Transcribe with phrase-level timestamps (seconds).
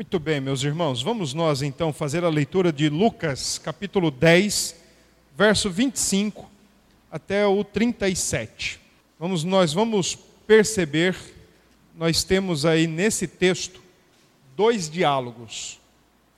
[0.00, 4.74] Muito bem, meus irmãos, vamos nós então fazer a leitura de Lucas, capítulo 10,
[5.36, 6.50] verso 25
[7.12, 8.80] até o 37.
[9.18, 10.14] Vamos, nós vamos
[10.46, 11.14] perceber,
[11.94, 13.82] nós temos aí nesse texto
[14.56, 15.78] dois diálogos,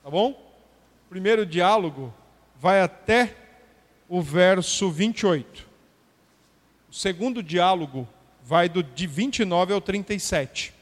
[0.03, 0.31] tá bom?
[0.31, 2.13] O primeiro diálogo
[2.59, 3.33] vai até
[4.09, 5.65] o verso 28.
[6.91, 8.05] O segundo diálogo
[8.43, 10.73] vai do de 29 ao 37.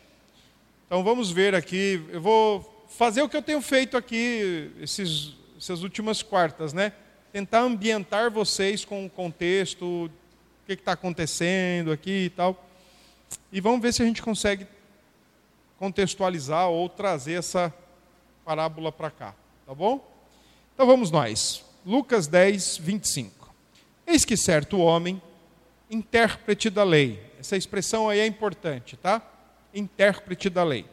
[0.87, 5.81] Então vamos ver aqui, eu vou fazer o que eu tenho feito aqui esses, essas
[5.81, 6.91] últimas quartas, né?
[7.31, 10.11] Tentar ambientar vocês com o contexto, o
[10.65, 12.67] que está acontecendo aqui e tal.
[13.51, 14.67] E vamos ver se a gente consegue
[15.79, 17.73] contextualizar ou trazer essa
[18.43, 19.33] parábola para cá,
[19.65, 20.05] tá bom?
[20.73, 21.63] Então vamos nós.
[21.85, 23.55] Lucas 10, 25.
[24.05, 25.21] Eis que certo homem,
[25.89, 29.21] intérprete da lei, essa expressão aí é importante, tá?
[29.73, 30.85] Intérprete da lei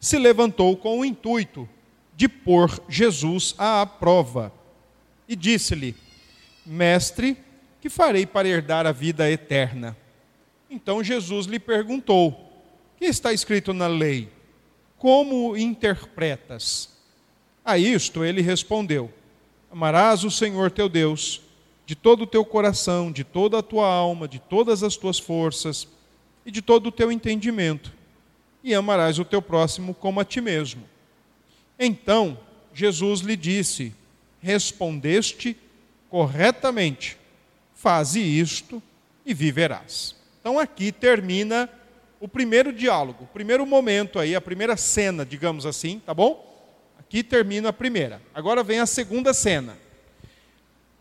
[0.00, 1.68] se levantou com o intuito
[2.16, 4.52] de pôr Jesus à prova
[5.28, 5.94] e disse-lhe:
[6.64, 7.36] Mestre,
[7.80, 9.96] que farei para herdar a vida eterna?
[10.70, 12.50] Então Jesus lhe perguntou:
[12.98, 14.30] Que está escrito na lei?
[14.96, 16.88] Como interpretas?
[17.62, 19.12] A isto ele respondeu:
[19.70, 21.42] Amarás o Senhor teu Deus
[21.84, 25.88] de todo o teu coração, de toda a tua alma, de todas as tuas forças
[26.46, 27.99] e de todo o teu entendimento
[28.62, 30.84] e amarás o teu próximo como a ti mesmo.
[31.78, 32.38] Então
[32.74, 33.94] Jesus lhe disse:
[34.40, 35.56] Respondeste
[36.08, 37.16] corretamente,
[37.74, 38.82] faze isto
[39.24, 40.14] e viverás.
[40.40, 41.68] Então aqui termina
[42.18, 46.48] o primeiro diálogo, o primeiro momento aí, a primeira cena, digamos assim, tá bom?
[46.98, 48.20] Aqui termina a primeira.
[48.34, 49.76] Agora vem a segunda cena.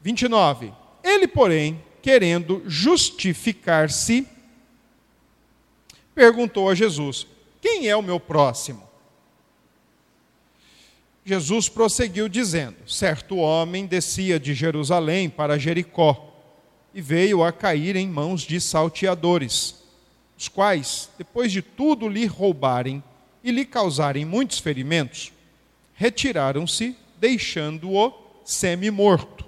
[0.02, 0.73] 29.
[1.03, 4.27] Ele, porém, querendo justificar-se,
[6.15, 7.27] perguntou a Jesus:
[7.61, 8.89] quem é o meu próximo?
[11.25, 16.33] Jesus prosseguiu dizendo: Certo homem descia de Jerusalém para Jericó
[16.93, 19.75] e veio a cair em mãos de salteadores,
[20.37, 23.03] os quais, depois de tudo lhe roubarem
[23.43, 25.31] e lhe causarem muitos ferimentos,
[25.93, 29.45] retiraram-se, deixando-o semi-morto.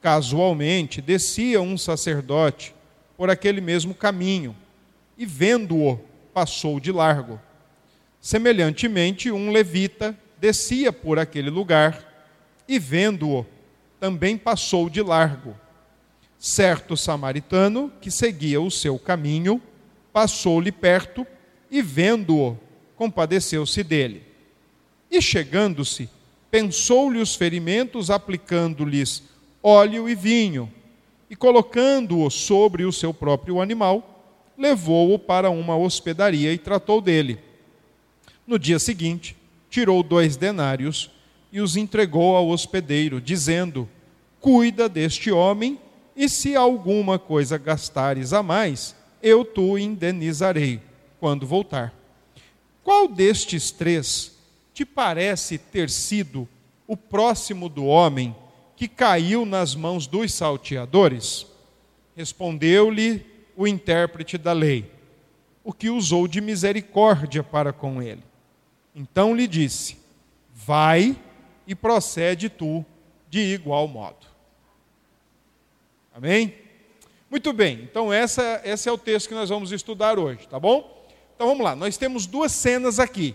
[0.00, 2.74] Casualmente descia um sacerdote
[3.16, 4.54] por aquele mesmo caminho
[5.16, 6.00] e, vendo-o,
[6.32, 7.40] passou de largo.
[8.20, 12.04] Semelhantemente, um levita descia por aquele lugar
[12.68, 13.46] e, vendo-o,
[14.00, 15.56] também passou de largo.
[16.38, 19.62] Certo samaritano, que seguia o seu caminho,
[20.12, 21.26] passou-lhe perto
[21.70, 22.58] e, vendo-o,
[22.96, 24.24] compadeceu-se dele.
[25.10, 26.08] E, chegando-se,
[26.50, 29.22] pensou-lhe os ferimentos, aplicando-lhes
[29.62, 30.72] óleo e vinho,
[31.30, 34.11] e colocando-o sobre o seu próprio animal,
[34.62, 37.40] levou-o para uma hospedaria e tratou dele.
[38.46, 39.36] No dia seguinte,
[39.68, 41.10] tirou dois denários
[41.50, 43.88] e os entregou ao hospedeiro, dizendo:
[44.40, 45.80] Cuida deste homem,
[46.14, 50.80] e se alguma coisa gastares a mais, eu tu indenizarei
[51.18, 51.92] quando voltar.
[52.84, 54.38] Qual destes três
[54.72, 56.48] te parece ter sido
[56.86, 58.34] o próximo do homem
[58.76, 61.46] que caiu nas mãos dos salteadores?
[62.14, 64.90] Respondeu-lhe o intérprete da lei,
[65.64, 68.22] o que usou de misericórdia para com ele.
[68.94, 69.96] Então lhe disse:
[70.52, 71.16] Vai
[71.66, 72.84] e procede tu
[73.28, 74.26] de igual modo.
[76.14, 76.54] Amém?
[77.30, 81.02] Muito bem, então essa, esse é o texto que nós vamos estudar hoje, tá bom?
[81.34, 83.34] Então vamos lá, nós temos duas cenas aqui,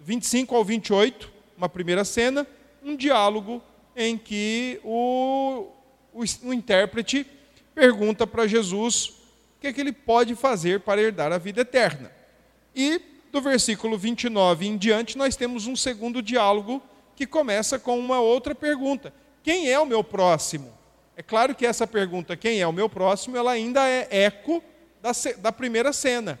[0.00, 2.46] 25 ao 28, uma primeira cena,
[2.84, 3.62] um diálogo
[3.96, 5.66] em que o,
[6.12, 7.26] o, o intérprete
[7.74, 9.14] pergunta para Jesus
[9.62, 12.10] que, é que ele pode fazer para herdar a vida eterna.
[12.74, 13.00] E
[13.30, 16.82] do versículo 29 em diante, nós temos um segundo diálogo
[17.14, 20.76] que começa com uma outra pergunta: Quem é o meu próximo?
[21.16, 24.62] É claro que essa pergunta, quem é o meu próximo, ela ainda é eco
[25.00, 26.40] da, da primeira cena.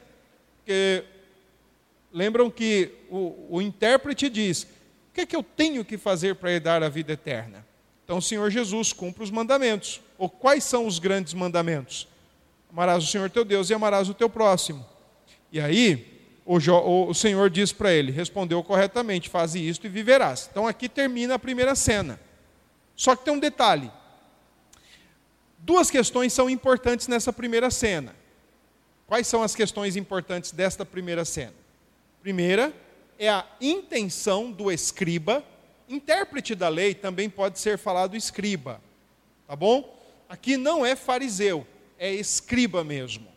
[0.56, 1.04] Porque
[2.12, 6.50] lembram que o, o intérprete diz: O que é que eu tenho que fazer para
[6.50, 7.64] herdar a vida eterna?
[8.04, 10.00] Então o Senhor Jesus cumpre os mandamentos.
[10.18, 12.08] Ou quais são os grandes mandamentos?
[12.72, 14.84] Amarás o Senhor teu Deus e amarás o teu próximo.
[15.52, 16.12] E aí,
[16.44, 16.56] o,
[17.08, 20.48] o Senhor diz para ele: respondeu corretamente, faze isto e viverás.
[20.50, 22.18] Então aqui termina a primeira cena.
[22.96, 23.90] Só que tem um detalhe.
[25.58, 28.16] Duas questões são importantes nessa primeira cena.
[29.06, 31.54] Quais são as questões importantes desta primeira cena?
[32.22, 32.72] Primeira
[33.18, 35.44] é a intenção do escriba,
[35.88, 38.80] intérprete da lei também pode ser falado escriba,
[39.46, 39.96] tá bom?
[40.28, 41.66] Aqui não é fariseu,
[42.02, 43.28] é escriba mesmo,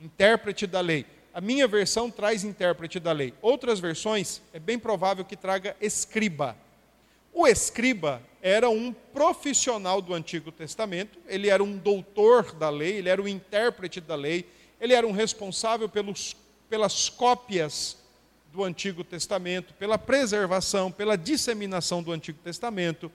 [0.00, 1.06] intérprete da lei.
[1.32, 3.32] a minha versão traz intérprete da lei.
[3.40, 6.56] Outras versões, é bem provável que traga escriba.
[7.32, 13.08] O escriba era um profissional do Antigo Testamento, ele era um doutor da lei, ele
[13.08, 14.44] era o intérprete da lei,
[14.80, 16.34] ele era um responsável pelos,
[16.68, 17.96] pelas cópias
[18.52, 23.08] do Antigo Testamento, pela preservação, pela disseminação do Antigo Testamento.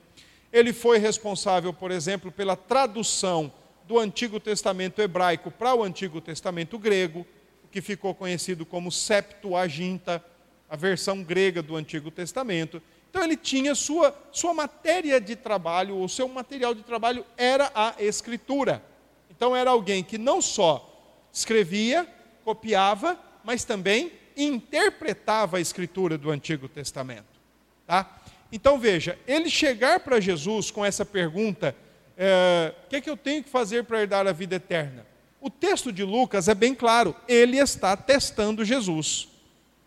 [0.53, 3.51] Ele foi responsável, por exemplo, pela tradução
[3.87, 7.25] do Antigo Testamento hebraico para o Antigo Testamento grego,
[7.63, 10.23] o que ficou conhecido como Septuaginta,
[10.69, 12.81] a versão grega do Antigo Testamento.
[13.09, 17.95] Então ele tinha sua, sua matéria de trabalho, o seu material de trabalho era a
[17.99, 18.83] escritura.
[19.29, 20.91] Então era alguém que não só
[21.31, 22.07] escrevia,
[22.43, 27.39] copiava, mas também interpretava a escritura do Antigo Testamento.
[27.85, 28.21] Tá?
[28.51, 31.75] Então veja, ele chegar para Jesus com essa pergunta:
[32.17, 35.05] é, o que, é que eu tenho que fazer para herdar a vida eterna?
[35.41, 39.27] O texto de Lucas é bem claro, ele está testando Jesus.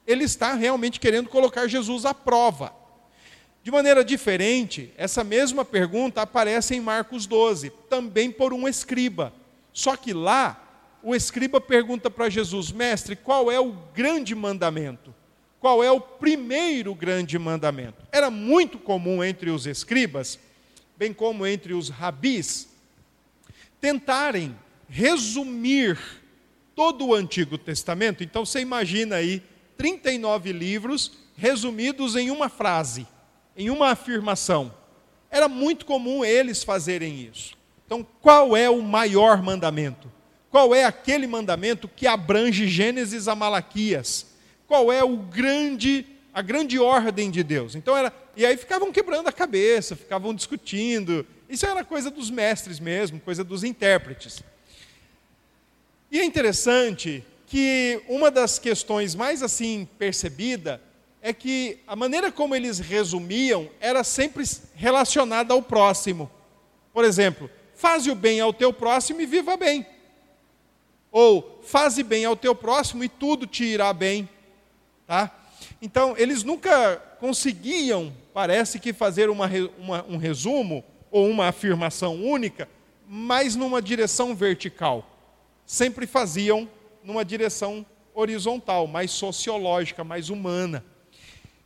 [0.06, 2.72] Ele está realmente querendo colocar Jesus à prova.
[3.62, 9.32] De maneira diferente, essa mesma pergunta aparece em Marcos 12, também por um escriba.
[9.72, 15.14] Só que lá, o escriba pergunta para Jesus: Mestre, qual é o grande mandamento?
[15.60, 18.06] Qual é o primeiro grande mandamento?
[18.12, 20.38] Era muito comum entre os escribas,
[20.98, 22.68] bem como entre os rabis,
[23.80, 24.54] tentarem
[24.88, 25.96] resumir
[26.74, 28.24] todo o Antigo Testamento.
[28.24, 29.42] Então você imagina aí
[29.76, 33.06] 39 livros resumidos em uma frase,
[33.56, 34.74] em uma afirmação.
[35.30, 37.56] Era muito comum eles fazerem isso.
[37.86, 40.10] Então, qual é o maior mandamento?
[40.50, 44.26] Qual é aquele mandamento que abrange Gênesis a Malaquias?
[44.66, 47.74] Qual é o grande a grande ordem de Deus?
[47.74, 51.26] Então era e aí ficavam quebrando a cabeça, ficavam discutindo.
[51.48, 54.42] Isso era coisa dos mestres mesmo, coisa dos intérpretes.
[56.10, 60.80] E é interessante que uma das questões mais assim percebida
[61.20, 64.44] é que a maneira como eles resumiam era sempre
[64.74, 66.30] relacionada ao próximo.
[66.92, 69.86] Por exemplo, faze o bem ao teu próximo e viva bem.
[71.10, 74.28] Ou faze bem ao teu próximo e tudo te irá bem.
[75.06, 75.37] Tá?
[75.80, 79.48] Então, eles nunca conseguiam, parece que, fazer uma,
[79.78, 82.68] uma, um resumo ou uma afirmação única,
[83.06, 85.08] mas numa direção vertical.
[85.64, 86.68] Sempre faziam
[87.04, 90.84] numa direção horizontal, mais sociológica, mais humana.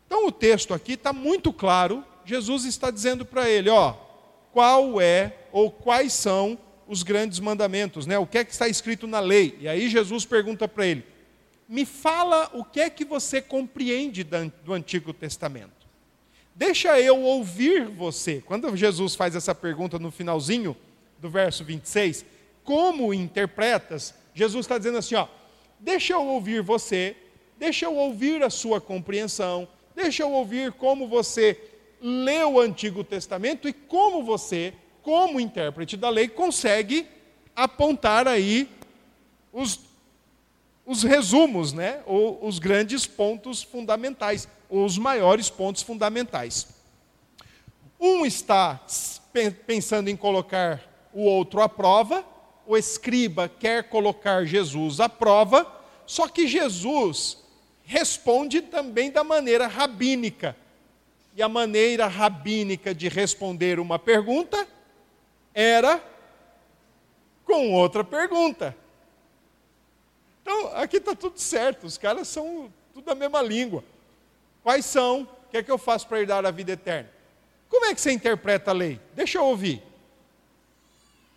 [0.06, 2.05] Então, o texto aqui está muito claro.
[2.25, 3.94] Jesus está dizendo para ele: ó,
[4.53, 8.19] qual é ou quais são os grandes mandamentos, né?
[8.19, 9.56] O que é que está escrito na lei?
[9.61, 11.05] E aí Jesus pergunta para ele:
[11.73, 15.87] "Me fala o que é que você compreende do Antigo Testamento?
[16.55, 18.43] Deixa eu ouvir você".
[18.45, 20.77] Quando Jesus faz essa pergunta no finalzinho
[21.19, 22.27] do verso 26,
[22.63, 24.15] como interpretas?
[24.35, 25.27] Jesus está dizendo assim, ó:
[25.81, 27.17] "Deixa eu ouvir você,
[27.59, 29.67] deixa eu ouvir a sua compreensão,
[29.97, 31.59] deixa eu ouvir como você
[32.03, 37.07] leu o Antigo Testamento e como você como intérprete da lei, consegue
[37.57, 38.69] apontar aí
[39.53, 39.81] os,
[40.93, 42.03] os resumos, né?
[42.05, 46.69] ou os grandes pontos fundamentais, ou os maiores pontos fundamentais.
[47.99, 48.79] Um está
[49.67, 50.83] pensando em colocar
[51.15, 52.25] o outro à prova,
[52.67, 55.67] o escriba quer colocar Jesus à prova,
[56.06, 57.38] só que Jesus
[57.85, 60.55] responde também da maneira rabínica.
[61.35, 64.69] E a maneira rabínica de responder uma pergunta
[65.55, 66.02] era
[67.45, 68.76] com outra pergunta.
[70.42, 73.82] Então, aqui está tudo certo, os caras são tudo a mesma língua.
[74.62, 75.22] Quais são?
[75.22, 77.11] O que é que eu faço para herdar a vida eterna?
[77.68, 79.00] Como é que você interpreta a lei?
[79.14, 79.82] Deixa eu ouvir.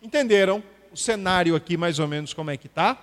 [0.02, 2.94] Entenderam o cenário aqui mais ou menos como é que está?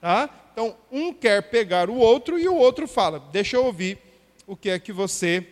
[0.00, 0.30] Tá?
[0.52, 3.98] Então, um quer pegar o outro e o outro fala: Deixa eu ouvir
[4.46, 5.46] o que é que você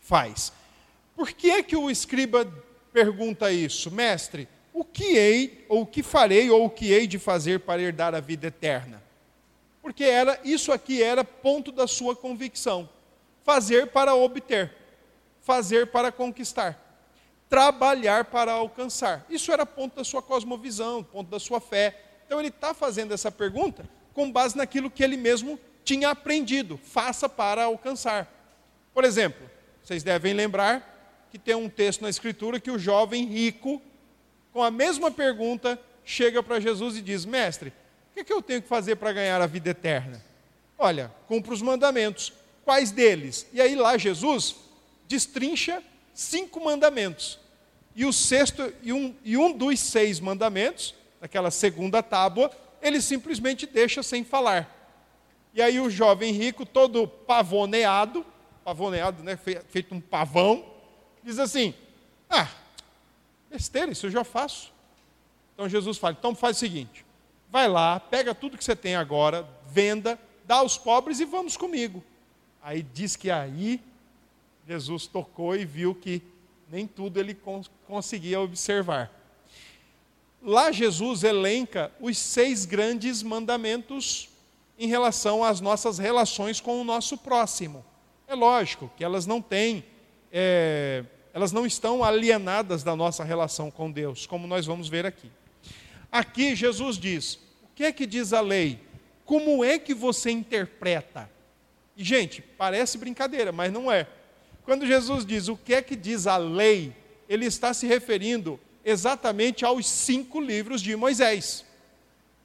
[0.00, 0.52] faz.
[1.14, 2.46] Por que é que o escriba
[2.92, 7.18] pergunta isso, mestre, o que hei, ou o que farei, ou o que hei de
[7.18, 9.02] fazer para herdar a vida eterna?
[9.82, 12.88] Porque era, isso aqui era ponto da sua convicção.
[13.44, 14.72] Fazer para obter,
[15.40, 16.80] fazer para conquistar,
[17.48, 19.26] trabalhar para alcançar.
[19.28, 22.00] Isso era ponto da sua cosmovisão, ponto da sua fé.
[22.24, 26.78] Então ele está fazendo essa pergunta com base naquilo que ele mesmo tinha aprendido.
[26.78, 28.32] Faça para alcançar.
[28.94, 29.50] Por exemplo,
[29.82, 33.82] vocês devem lembrar que tem um texto na Escritura que o jovem rico,
[34.52, 38.42] com a mesma pergunta, chega para Jesus e diz: Mestre, o que, é que eu
[38.42, 40.22] tenho que fazer para ganhar a vida eterna?
[40.78, 42.32] Olha, cumpra os mandamentos.
[42.64, 43.46] Quais deles?
[43.52, 44.56] E aí lá Jesus
[45.08, 45.82] destrincha
[46.14, 47.38] cinco mandamentos.
[47.94, 53.66] E o sexto, e um, e um dos seis mandamentos, daquela segunda tábua, ele simplesmente
[53.66, 54.78] deixa sem falar.
[55.54, 58.24] E aí o jovem rico, todo pavoneado,
[58.64, 60.64] pavoneado, né, feito um pavão,
[61.22, 61.74] diz assim:
[62.28, 62.48] Ah,
[63.52, 64.72] besteira, isso eu já faço.
[65.54, 67.04] Então Jesus fala: então faz o seguinte,
[67.50, 72.02] vai lá, pega tudo que você tem agora, venda, dá aos pobres e vamos comigo.
[72.62, 73.80] Aí diz que aí
[74.66, 76.22] Jesus tocou e viu que
[76.70, 77.36] nem tudo ele
[77.86, 79.10] conseguia observar.
[80.40, 84.28] Lá Jesus elenca os seis grandes mandamentos
[84.78, 87.84] em relação às nossas relações com o nosso próximo.
[88.26, 89.84] É lógico que elas não têm,
[90.32, 91.04] é,
[91.34, 95.30] elas não estão alienadas da nossa relação com Deus, como nós vamos ver aqui.
[96.10, 98.78] Aqui Jesus diz: o que é que diz a lei?
[99.24, 101.30] Como é que você interpreta?
[101.96, 104.06] E, gente, parece brincadeira, mas não é.
[104.64, 106.94] Quando Jesus diz o que é que diz a lei,
[107.28, 111.64] ele está se referindo exatamente aos cinco livros de Moisés.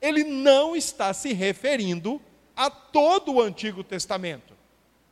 [0.01, 2.22] Ele não está se referindo
[2.56, 4.53] a todo o Antigo Testamento.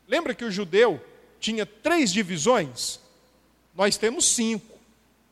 [0.08, 1.02] Lembra que o judeu
[1.40, 3.00] tinha três divisões?
[3.76, 4.76] Nós temos cinco.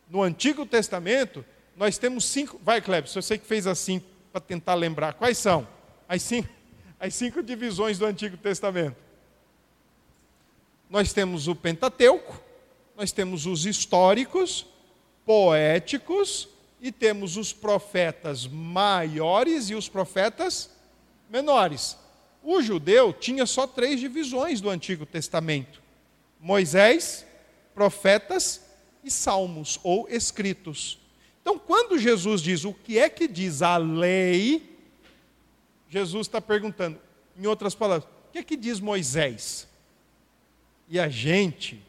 [0.09, 1.45] No Antigo Testamento,
[1.75, 2.59] nós temos cinco.
[2.63, 5.67] Vai, Kleber, se você que fez assim para tentar lembrar, quais são
[6.07, 6.49] as cinco,
[6.99, 8.97] as cinco divisões do Antigo Testamento?
[10.89, 12.39] Nós temos o Pentateuco,
[12.95, 14.67] nós temos os históricos,
[15.25, 20.69] poéticos e temos os profetas maiores e os profetas
[21.29, 21.97] menores.
[22.43, 25.81] O judeu tinha só três divisões do Antigo Testamento:
[26.39, 27.25] Moisés,
[27.73, 28.61] profetas
[29.03, 30.99] e salmos ou escritos.
[31.41, 34.77] Então, quando Jesus diz o que é que diz a lei,
[35.89, 36.97] Jesus está perguntando,
[37.37, 39.67] em outras palavras, o que é que diz Moisés?
[40.87, 41.83] E a gente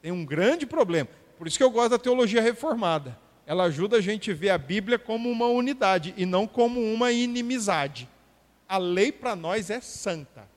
[0.00, 1.08] tem um grande problema.
[1.36, 3.18] Por isso que eu gosto da teologia reformada.
[3.46, 7.10] Ela ajuda a gente a ver a Bíblia como uma unidade e não como uma
[7.10, 8.08] inimizade.
[8.68, 10.48] A lei para nós é santa.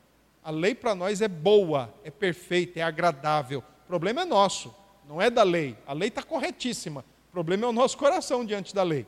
[0.43, 3.63] A lei para nós é boa, é perfeita, é agradável.
[3.87, 4.75] O problema é nosso,
[5.07, 5.77] não é da lei.
[5.87, 7.05] A lei está corretíssima.
[7.29, 9.07] O problema é o nosso coração diante da lei.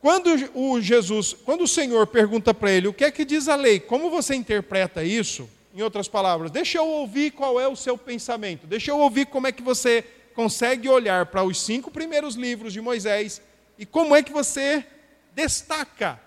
[0.00, 3.54] Quando o Jesus, quando o Senhor pergunta para ele o que é que diz a
[3.54, 5.46] lei, como você interpreta isso?
[5.74, 9.46] Em outras palavras, deixa eu ouvir qual é o seu pensamento, deixa eu ouvir como
[9.46, 10.02] é que você
[10.34, 13.42] consegue olhar para os cinco primeiros livros de Moisés
[13.78, 14.86] e como é que você
[15.34, 16.18] destaca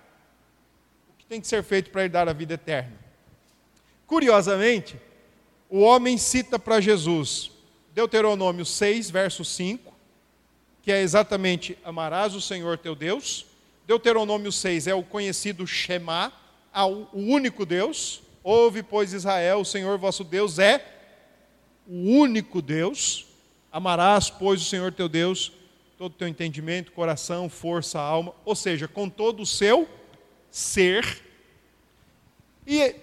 [1.09, 2.93] o que tem que ser feito para herdar a vida eterna.
[4.05, 4.99] Curiosamente,
[5.69, 7.51] o homem cita para Jesus
[7.97, 9.91] Deuteronômio 6, verso 5,
[10.83, 13.47] que é exatamente amarás o Senhor teu Deus.
[13.87, 16.31] Deuteronômio 6 é o conhecido Shema,
[16.71, 18.21] ao único Deus.
[18.43, 20.85] Ouve, pois, Israel, o Senhor vosso Deus é
[21.87, 23.25] o único Deus.
[23.71, 25.51] Amarás, pois, o Senhor teu Deus,
[25.97, 29.89] todo o teu entendimento, coração, força, alma, ou seja, com todo o seu
[30.51, 31.23] ser.
[32.67, 32.93] E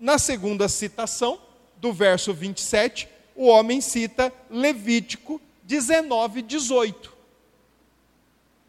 [0.00, 1.38] na segunda citação,
[1.82, 7.12] do verso 27, o homem cita Levítico 19, 18.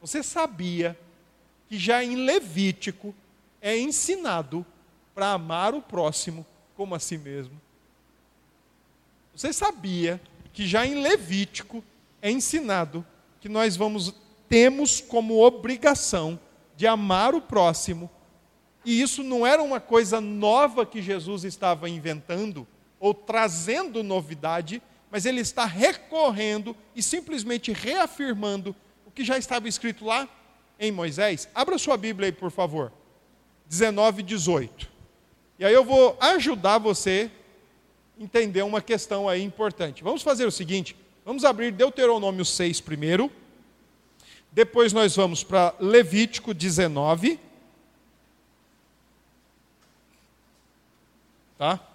[0.02, 0.98] Você sabia
[1.70, 3.14] que já em Levítico
[3.62, 4.66] é ensinado
[5.14, 6.44] para amar o próximo
[6.76, 7.62] como a si mesmo?
[9.36, 10.20] Você sabia
[10.52, 11.84] que já em Levítico
[12.20, 13.06] é ensinado
[13.40, 14.12] que nós vamos
[14.50, 16.40] temos como obrigação
[16.76, 18.10] de amar o próximo.
[18.84, 22.68] E isso não era uma coisa nova que Jesus estava inventando
[23.04, 24.82] ou trazendo novidade,
[25.12, 28.74] mas ele está recorrendo e simplesmente reafirmando
[29.06, 30.26] o que já estava escrito lá
[30.80, 31.50] em Moisés.
[31.54, 32.94] Abra sua Bíblia aí, por favor.
[33.68, 34.90] 19 e 18.
[35.60, 37.30] E aí eu vou ajudar você
[38.18, 40.02] entender uma questão aí importante.
[40.02, 40.96] Vamos fazer o seguinte:
[41.26, 43.30] vamos abrir Deuteronômio 6 primeiro,
[44.50, 47.38] depois nós vamos para Levítico 19.
[51.58, 51.93] Tá?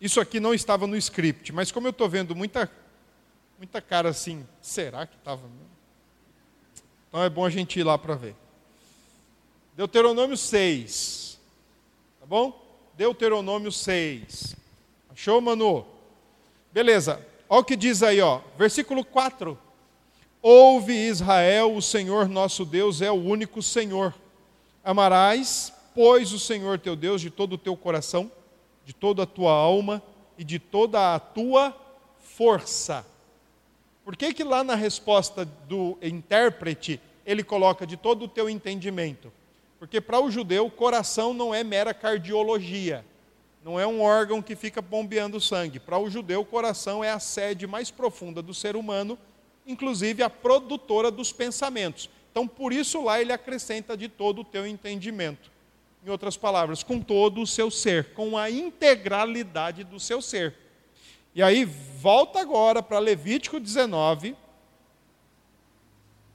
[0.00, 2.70] Isso aqui não estava no script, mas como eu estou vendo muita,
[3.58, 5.42] muita cara assim, será que estava?
[7.08, 8.34] Então é bom a gente ir lá para ver.
[9.74, 11.38] Deuteronômio 6.
[12.20, 12.62] Tá bom?
[12.96, 14.56] Deuteronômio 6.
[15.14, 15.86] Show, Manu?
[16.72, 17.24] Beleza.
[17.48, 18.40] Olha o que diz aí, ó.
[18.58, 19.58] Versículo 4.
[20.42, 24.14] Ouve Israel, o Senhor nosso Deus é o único Senhor.
[24.84, 28.30] Amarás, pois, o Senhor teu Deus de todo o teu coração,
[28.86, 30.02] de toda a tua alma
[30.38, 31.76] e de toda a tua
[32.18, 33.04] força.
[34.02, 39.30] Por que que lá na resposta do intérprete ele coloca de todo o teu entendimento?
[39.78, 43.04] Porque para o judeu, coração não é mera cardiologia
[43.66, 45.80] não é um órgão que fica bombeando sangue.
[45.80, 49.18] Para o judeu, o coração é a sede mais profunda do ser humano,
[49.66, 52.08] inclusive a produtora dos pensamentos.
[52.30, 55.50] Então, por isso lá ele acrescenta de todo o teu entendimento.
[56.06, 60.54] Em outras palavras, com todo o seu ser, com a integralidade do seu ser.
[61.34, 64.36] E aí, volta agora para Levítico 19.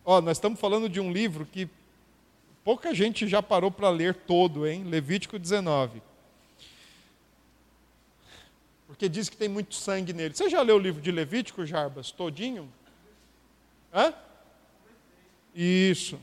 [0.03, 1.69] Ó, nós estamos falando de um livro que
[2.65, 4.83] pouca gente já parou para ler todo, hein?
[4.83, 6.03] Levítico 19.
[8.87, 10.35] Porque diz que tem muito sangue nele.
[10.35, 12.69] Você já leu o livro de Levítico, Jarbas, todinho?
[13.93, 14.13] Hã?
[15.55, 16.19] Isso.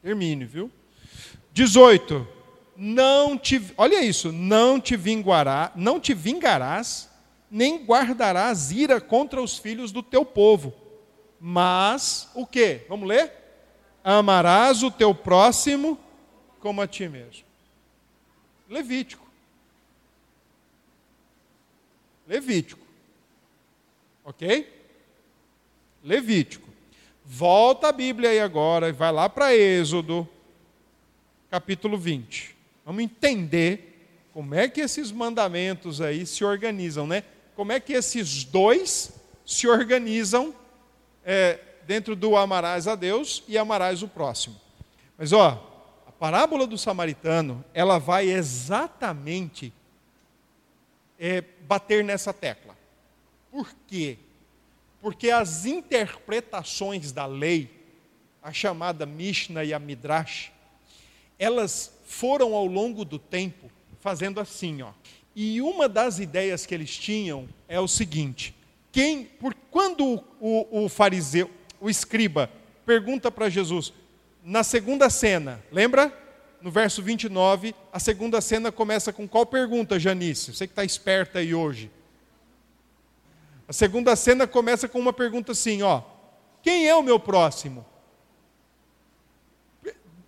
[0.00, 0.70] Termine, viu?
[1.56, 2.28] 18.
[2.76, 7.08] Não te, olha isso, não te vingará, não te vingarás,
[7.50, 10.74] nem guardarás ira contra os filhos do teu povo.
[11.40, 12.82] Mas o que?
[12.90, 13.32] Vamos ler?
[14.04, 15.98] Amarás o teu próximo
[16.60, 17.46] como a ti mesmo.
[18.68, 19.26] Levítico.
[22.26, 22.86] Levítico.
[24.22, 24.70] OK?
[26.04, 26.68] Levítico.
[27.24, 30.28] Volta a Bíblia aí agora e vai lá para Êxodo,
[31.50, 32.56] capítulo 20.
[32.84, 37.24] Vamos entender como é que esses mandamentos aí se organizam, né?
[37.54, 39.12] Como é que esses dois
[39.44, 40.54] se organizam
[41.24, 44.60] é, dentro do amarás a Deus e amarás o próximo.
[45.16, 49.72] Mas ó, a parábola do samaritano, ela vai exatamente
[51.18, 52.76] é, bater nessa tecla.
[53.50, 54.18] Por quê?
[55.00, 57.70] Porque as interpretações da lei,
[58.42, 60.52] a chamada Mishnah e a Midrash,
[61.38, 64.92] elas foram ao longo do tempo fazendo assim, ó.
[65.34, 68.54] E uma das ideias que eles tinham é o seguinte:
[68.92, 71.50] quem, por quando o, o fariseu,
[71.80, 72.50] o escriba,
[72.86, 73.92] pergunta para Jesus
[74.42, 76.16] na segunda cena, lembra?
[76.62, 80.54] No verso 29, a segunda cena começa com qual pergunta, Janice?
[80.54, 81.90] Você que está esperta aí hoje.
[83.66, 86.00] A segunda cena começa com uma pergunta assim, ó:
[86.62, 87.84] Quem é o meu próximo?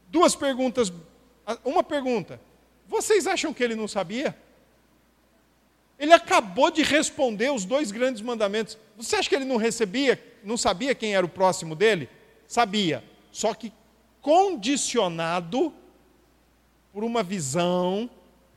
[0.08, 0.92] Duas perguntas,
[1.64, 2.40] uma pergunta.
[2.86, 4.36] Vocês acham que ele não sabia?
[5.98, 8.78] Ele acabou de responder os dois grandes mandamentos.
[8.96, 12.08] Você acha que ele não recebia, não sabia quem era o próximo dele?
[12.46, 13.04] Sabia.
[13.32, 13.72] Só que
[14.22, 15.72] condicionado
[16.92, 18.08] por uma visão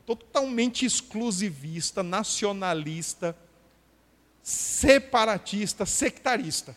[0.05, 3.35] totalmente exclusivista, nacionalista,
[4.41, 6.75] separatista, sectarista.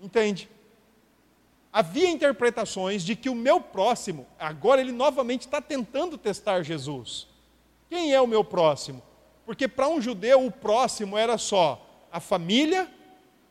[0.00, 0.48] Entende?
[1.76, 7.28] Havia interpretações de que o meu próximo, agora ele novamente está tentando testar Jesus.
[7.90, 9.02] Quem é o meu próximo?
[9.44, 12.90] Porque para um judeu o próximo era só a família,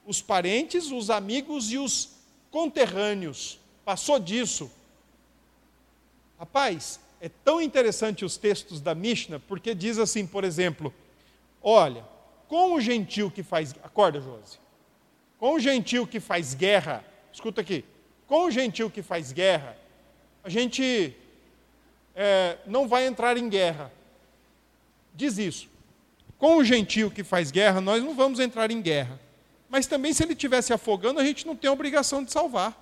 [0.08, 2.16] os parentes, os amigos e os
[2.50, 3.60] conterrâneos.
[3.86, 4.72] Passou disso.
[6.40, 10.92] Rapaz, é tão interessante os textos da Mishnah, porque diz assim, por exemplo,
[11.62, 12.04] olha,
[12.48, 13.76] com o gentil que faz.
[13.84, 14.58] Acorda, Josi.
[15.38, 17.86] Com o gentil que faz guerra, escuta aqui.
[18.28, 19.78] Com o gentil que faz guerra,
[20.44, 21.16] a gente
[22.16, 23.92] é, não vai entrar em guerra.
[25.14, 25.70] Diz isso.
[26.38, 29.20] Com o gentil que faz guerra, nós não vamos entrar em guerra.
[29.70, 32.82] Mas também, se ele estivesse afogando, a gente não tem a obrigação de salvar.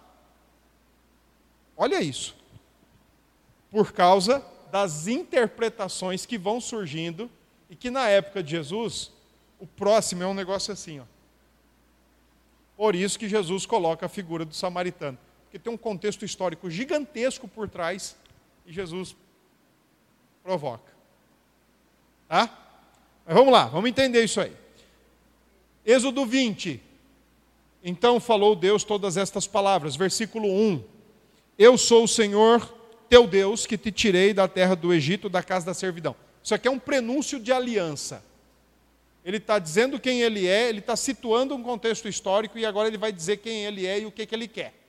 [1.75, 2.35] Olha isso.
[3.71, 7.29] Por causa das interpretações que vão surgindo
[7.69, 9.11] e que na época de Jesus
[9.59, 11.03] o próximo é um negócio assim, ó.
[12.75, 15.17] Por isso que Jesus coloca a figura do samaritano,
[15.53, 18.15] porque tem um contexto histórico gigantesco por trás
[18.65, 19.15] e Jesus
[20.41, 20.91] provoca.
[22.27, 22.49] Tá?
[23.23, 24.51] Mas vamos lá, vamos entender isso aí.
[25.85, 26.81] Êxodo 20.
[27.83, 30.83] Então falou Deus todas estas palavras, versículo 1.
[31.59, 32.67] Eu sou o Senhor
[33.07, 36.15] teu Deus que te tirei da terra do Egito, da casa da servidão.
[36.41, 38.23] Isso aqui é um prenúncio de aliança
[39.25, 42.97] ele está dizendo quem ele é, ele está situando um contexto histórico e agora ele
[42.97, 44.82] vai dizer quem ele é e o que, que ele quer.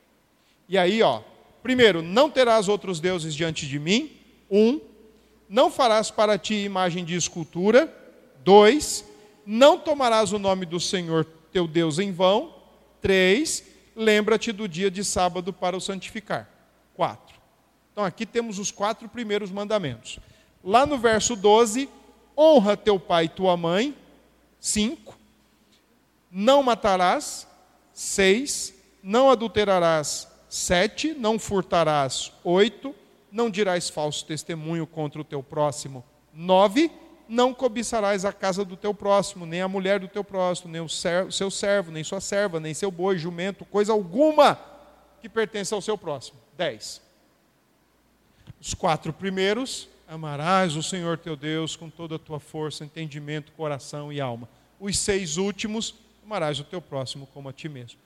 [0.68, 1.20] E aí, ó,
[1.62, 4.10] primeiro, não terás outros deuses diante de mim.
[4.50, 4.80] Um,
[5.48, 7.92] não farás para ti imagem de escultura.
[8.44, 9.04] Dois,
[9.46, 12.54] não tomarás o nome do Senhor teu Deus em vão.
[13.00, 16.48] Três, lembra-te do dia de sábado para o santificar.
[16.94, 17.36] Quatro.
[17.92, 20.18] Então aqui temos os quatro primeiros mandamentos.
[20.62, 21.88] Lá no verso 12,
[22.36, 23.94] honra teu pai e tua mãe
[24.58, 25.16] 5.
[26.30, 27.46] Não matarás.
[27.92, 28.74] 6.
[29.02, 30.26] Não adulterarás.
[30.54, 31.14] 7.
[31.14, 32.32] Não furtarás.
[32.44, 32.94] 8.
[33.30, 36.04] Não dirás falso testemunho contra o teu próximo.
[36.32, 36.90] 9.
[37.28, 40.88] Não cobiçarás a casa do teu próximo, nem a mulher do teu próximo, nem o
[40.88, 44.60] seu servo, nem sua serva, nem seu boi, jumento, coisa alguma
[45.22, 46.38] que pertença ao seu próximo.
[46.56, 47.00] 10.
[48.60, 54.12] Os quatro primeiros Amarás o Senhor teu Deus com toda a tua força, entendimento, coração
[54.12, 54.48] e alma.
[54.78, 57.98] Os seis últimos, amarás o teu próximo como a ti mesmo.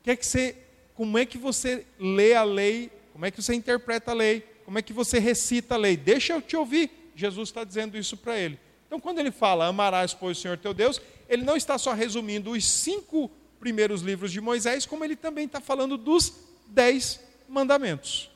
[0.00, 0.56] O que é que você,
[0.98, 2.90] como é que você lê a lei?
[3.12, 4.40] Como é que você interpreta a lei?
[4.64, 5.96] Como é que você recita a lei?
[5.96, 6.90] Deixa eu te ouvir.
[7.14, 8.58] Jesus está dizendo isso para ele.
[8.84, 12.50] Então, quando ele fala, amarás, pois, o Senhor teu Deus, ele não está só resumindo
[12.50, 13.30] os cinco
[13.60, 16.32] primeiros livros de Moisés, como ele também está falando dos
[16.66, 18.28] dez mandamentos,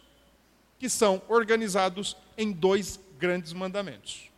[0.78, 4.30] que são organizados em dois grandes mandamentos: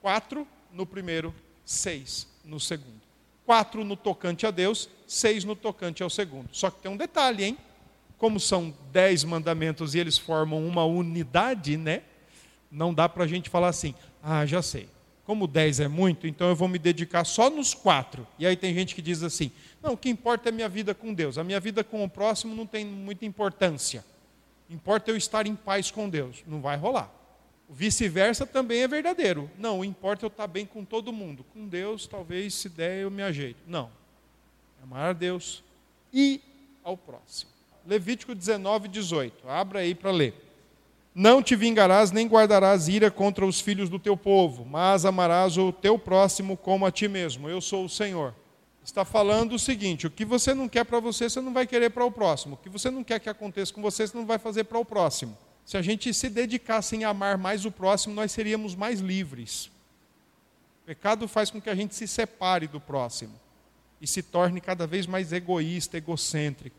[0.00, 1.34] quatro no primeiro,
[1.66, 3.02] seis no segundo.
[3.44, 6.48] Quatro no tocante a Deus, seis no tocante ao segundo.
[6.52, 7.58] Só que tem um detalhe, hein?
[8.16, 12.02] Como são dez mandamentos e eles formam uma unidade, né?
[12.70, 14.88] Não dá para a gente falar assim, ah, já sei.
[15.24, 18.26] Como dez é muito, então eu vou me dedicar só nos quatro.
[18.38, 19.50] E aí tem gente que diz assim:
[19.82, 21.38] não, o que importa é a minha vida com Deus.
[21.38, 24.04] A minha vida com o próximo não tem muita importância.
[24.68, 26.42] Importa eu estar em paz com Deus.
[26.46, 27.12] Não vai rolar.
[27.68, 29.50] O vice-versa também é verdadeiro.
[29.56, 31.44] Não, importa eu estar bem com todo mundo.
[31.52, 33.60] Com Deus, talvez, se der, eu me ajeito.
[33.66, 33.90] Não.
[34.82, 35.62] Amar a Deus
[36.12, 36.40] e
[36.82, 37.50] ao próximo.
[37.86, 39.48] Levítico 19, 18.
[39.48, 40.34] Abra aí para ler.
[41.14, 45.72] Não te vingarás nem guardarás ira contra os filhos do teu povo, mas amarás o
[45.72, 47.48] teu próximo como a ti mesmo.
[47.48, 48.34] Eu sou o Senhor.
[48.82, 51.90] Está falando o seguinte: o que você não quer para você, você não vai querer
[51.90, 52.54] para o próximo.
[52.54, 54.84] O que você não quer que aconteça com você, você não vai fazer para o
[54.84, 55.36] próximo.
[55.64, 59.66] Se a gente se dedicasse em amar mais o próximo, nós seríamos mais livres.
[60.82, 63.34] O pecado faz com que a gente se separe do próximo
[64.00, 66.76] e se torne cada vez mais egoísta, egocêntrico.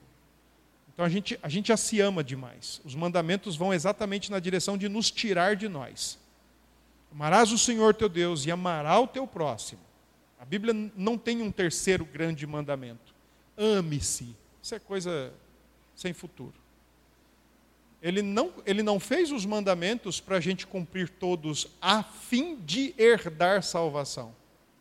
[0.94, 2.82] Então a gente, a gente já se ama demais.
[2.84, 6.20] Os mandamentos vão exatamente na direção de nos tirar de nós.
[7.12, 9.82] Amarás o Senhor teu Deus e amará o teu próximo.
[10.40, 13.14] A Bíblia não tem um terceiro grande mandamento.
[13.58, 14.36] Ame-se.
[14.62, 15.32] Isso é coisa
[15.96, 16.54] sem futuro.
[18.02, 22.96] Ele não, ele não fez os mandamentos para a gente cumprir todos a fim de
[22.98, 24.34] herdar salvação.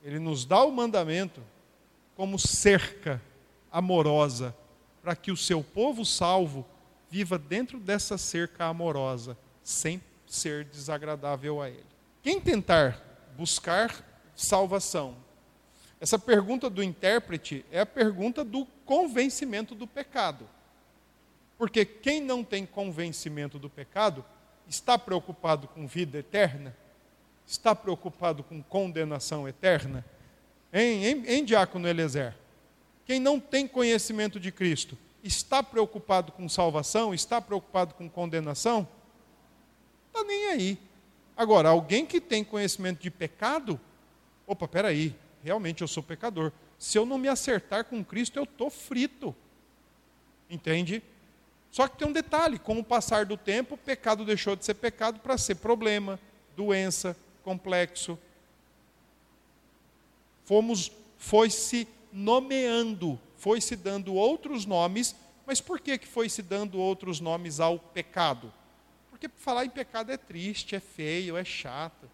[0.02, 1.42] Ele nos dá o mandamento
[2.20, 3.18] como cerca
[3.72, 4.54] amorosa
[5.00, 6.66] para que o seu povo salvo
[7.08, 11.86] viva dentro dessa cerca amorosa, sem ser desagradável a ele.
[12.22, 13.02] Quem tentar
[13.38, 14.04] buscar
[14.36, 15.16] salvação,
[15.98, 20.46] essa pergunta do intérprete é a pergunta do convencimento do pecado.
[21.56, 24.22] Porque quem não tem convencimento do pecado
[24.68, 26.76] está preocupado com vida eterna,
[27.46, 30.04] está preocupado com condenação eterna.
[30.72, 32.34] Em, em, em Diácono Elezer,
[33.04, 38.86] quem não tem conhecimento de Cristo está preocupado com salvação, está preocupado com condenação?
[40.06, 40.78] Está nem aí.
[41.36, 43.80] Agora, alguém que tem conhecimento de pecado,
[44.46, 46.52] opa, peraí, realmente eu sou pecador.
[46.78, 49.34] Se eu não me acertar com Cristo, eu estou frito.
[50.48, 51.02] Entende?
[51.70, 54.74] Só que tem um detalhe: com o passar do tempo, o pecado deixou de ser
[54.74, 56.18] pecado para ser problema,
[56.56, 58.18] doença, complexo.
[60.50, 65.14] Fomos, foi se nomeando, foi se dando outros nomes,
[65.46, 68.52] mas por que, que foi se dando outros nomes ao pecado?
[69.10, 72.10] Porque falar em pecado é triste, é feio, é chato,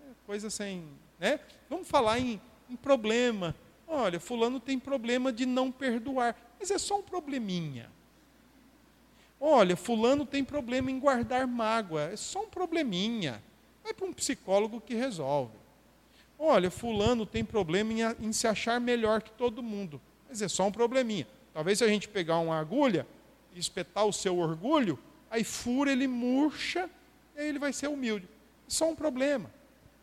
[0.00, 0.84] é coisa sem.
[1.18, 1.40] Né?
[1.68, 3.52] Vamos falar em, em problema.
[3.84, 7.90] Olha, Fulano tem problema de não perdoar, mas é só um probleminha.
[9.40, 13.42] Olha, fulano tem problema em guardar mágoa, é só um probleminha.
[13.82, 15.59] Vai para um psicólogo que resolve.
[16.42, 20.66] Olha, fulano tem problema em, em, se achar melhor que todo mundo, mas é só
[20.66, 21.28] um probleminha.
[21.52, 23.06] Talvez se a gente pegar uma agulha
[23.54, 24.98] e espetar o seu orgulho,
[25.30, 26.88] aí fura, ele murcha,
[27.36, 28.26] e aí ele vai ser humilde.
[28.66, 29.50] É só um problema.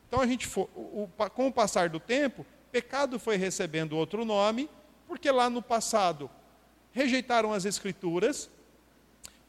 [0.07, 4.23] Então a gente, for, o, o, com o passar do tempo, pecado foi recebendo outro
[4.23, 4.69] nome,
[5.07, 6.29] porque lá no passado
[6.91, 8.47] rejeitaram as escrituras,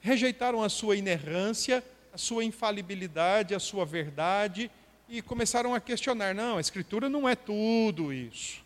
[0.00, 4.70] rejeitaram a sua inerrância, a sua infalibilidade, a sua verdade
[5.08, 8.62] e começaram a questionar: não, a Escritura não é tudo isso.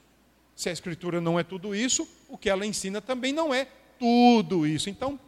[0.56, 3.66] Se a Escritura não é tudo isso, o que ela ensina também não é
[3.98, 4.90] tudo isso.
[4.90, 5.18] Então,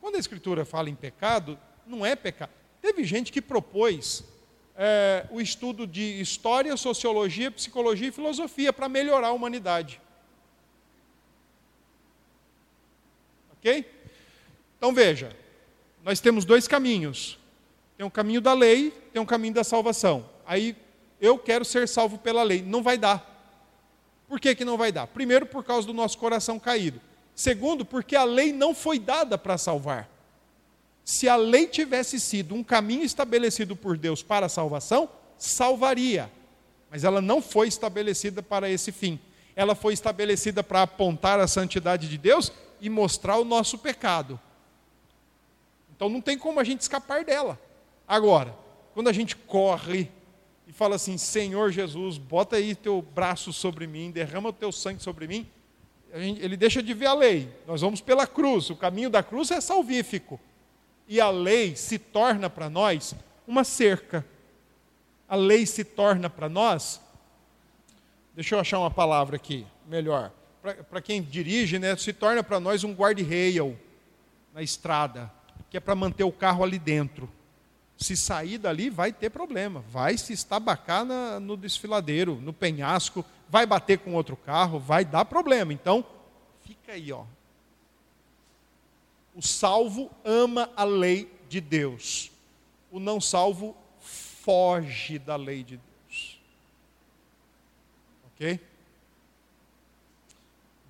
[0.00, 2.50] quando a Escritura fala em pecado, não é pecado.
[2.80, 4.24] Teve gente que propôs
[4.76, 10.00] é, o estudo de história, sociologia, psicologia e filosofia para melhorar a humanidade.
[13.52, 13.90] Ok?
[14.76, 15.34] Então veja,
[16.02, 17.38] nós temos dois caminhos.
[17.96, 20.28] Tem um caminho da lei, tem um caminho da salvação.
[20.46, 20.76] Aí
[21.20, 22.62] eu quero ser salvo pela lei.
[22.62, 23.34] Não vai dar.
[24.28, 25.06] Por que, que não vai dar?
[25.06, 27.00] Primeiro, por causa do nosso coração caído.
[27.34, 30.08] Segundo, porque a lei não foi dada para salvar.
[31.04, 36.30] Se a lei tivesse sido um caminho estabelecido por Deus para a salvação, salvaria.
[36.90, 39.20] Mas ela não foi estabelecida para esse fim.
[39.56, 44.40] Ela foi estabelecida para apontar a santidade de Deus e mostrar o nosso pecado.
[45.94, 47.60] Então não tem como a gente escapar dela.
[48.06, 48.54] Agora,
[48.94, 50.10] quando a gente corre
[50.74, 55.26] fala assim: Senhor Jesus, bota aí teu braço sobre mim, derrama o teu sangue sobre
[55.26, 55.46] mim,
[56.12, 57.48] ele deixa de ver a lei.
[57.66, 58.68] Nós vamos pela cruz.
[58.70, 60.38] O caminho da cruz é salvífico.
[61.06, 63.14] e a lei se torna para nós
[63.46, 64.24] uma cerca.
[65.28, 67.00] A lei se torna para nós,
[68.34, 70.30] deixa eu achar uma palavra aqui, melhor.
[70.88, 73.78] Para quem dirige, né, se torna para nós um guarda-rail
[74.52, 75.30] na estrada,
[75.70, 77.28] que é para manter o carro ali dentro.
[77.96, 79.80] Se sair dali, vai ter problema.
[79.90, 85.24] Vai se estabacar na, no desfiladeiro, no penhasco, vai bater com outro carro, vai dar
[85.24, 85.72] problema.
[85.72, 86.04] Então,
[86.62, 87.24] fica aí, ó.
[89.34, 92.30] O salvo ama a lei de Deus.
[92.90, 96.38] O não salvo foge da lei de Deus.
[98.26, 98.60] Ok?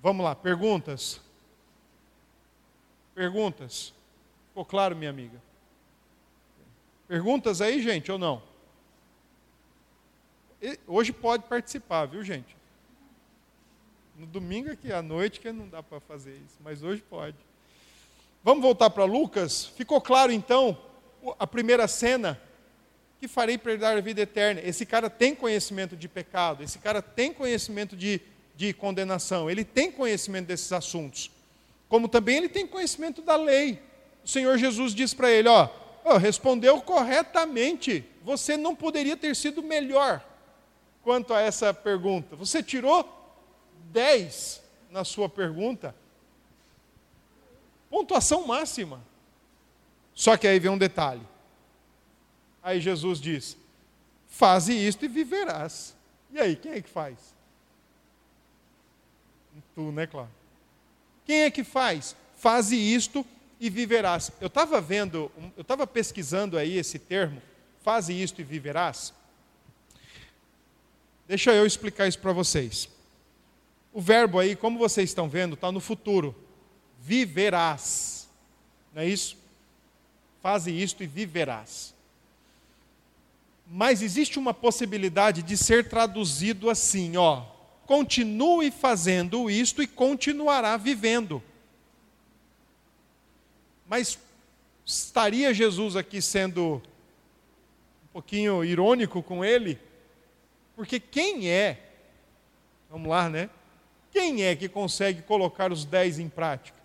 [0.01, 1.19] Vamos lá, perguntas?
[3.15, 3.93] Perguntas?
[4.49, 5.41] Ficou claro, minha amiga?
[7.07, 8.41] Perguntas aí, gente, ou não?
[10.87, 12.55] Hoje pode participar, viu, gente?
[14.17, 17.35] No domingo aqui à noite que não dá para fazer isso, mas hoje pode.
[18.43, 19.65] Vamos voltar para Lucas?
[19.65, 20.77] Ficou claro então
[21.37, 22.41] a primeira cena
[23.19, 24.61] que farei perder a vida eterna.
[24.63, 28.19] Esse cara tem conhecimento de pecado, esse cara tem conhecimento de,
[28.55, 31.29] de condenação, ele tem conhecimento desses assuntos.
[31.87, 33.79] Como também ele tem conhecimento da lei.
[34.23, 35.69] O Senhor Jesus diz para ele: ó,
[36.05, 40.23] oh, respondeu corretamente, você não poderia ter sido melhor
[41.01, 42.35] quanto a essa pergunta.
[42.35, 43.09] Você tirou
[43.91, 45.95] 10 na sua pergunta.
[47.89, 49.01] Pontuação máxima.
[50.13, 51.21] Só que aí vem um detalhe.
[52.61, 53.57] Aí Jesus diz:
[54.29, 55.95] Faze isto e viverás.
[56.31, 57.17] E aí, quem é que faz?
[59.73, 60.29] Tu, né, claro?
[61.25, 62.15] Quem é que faz?
[62.35, 63.25] Faze isto
[63.59, 64.31] e viverás.
[64.39, 67.41] Eu estava vendo, eu estava pesquisando aí esse termo,
[67.83, 69.13] faze isto e viverás.
[71.27, 72.89] Deixa eu explicar isso para vocês.
[73.91, 76.35] O verbo aí, como vocês estão vendo, está no futuro.
[77.01, 78.27] Viverás.
[78.93, 79.37] Não é isso?
[80.41, 81.95] Faze isto e viverás.
[83.67, 87.43] Mas existe uma possibilidade de ser traduzido assim, ó.
[87.85, 91.41] Continue fazendo isto e continuará vivendo.
[93.87, 94.17] Mas
[94.85, 96.81] estaria Jesus aqui sendo
[98.03, 99.79] um pouquinho irônico com ele?
[100.75, 101.79] Porque quem é,
[102.89, 103.49] vamos lá, né?
[104.11, 106.77] Quem é que consegue colocar os dez em prática?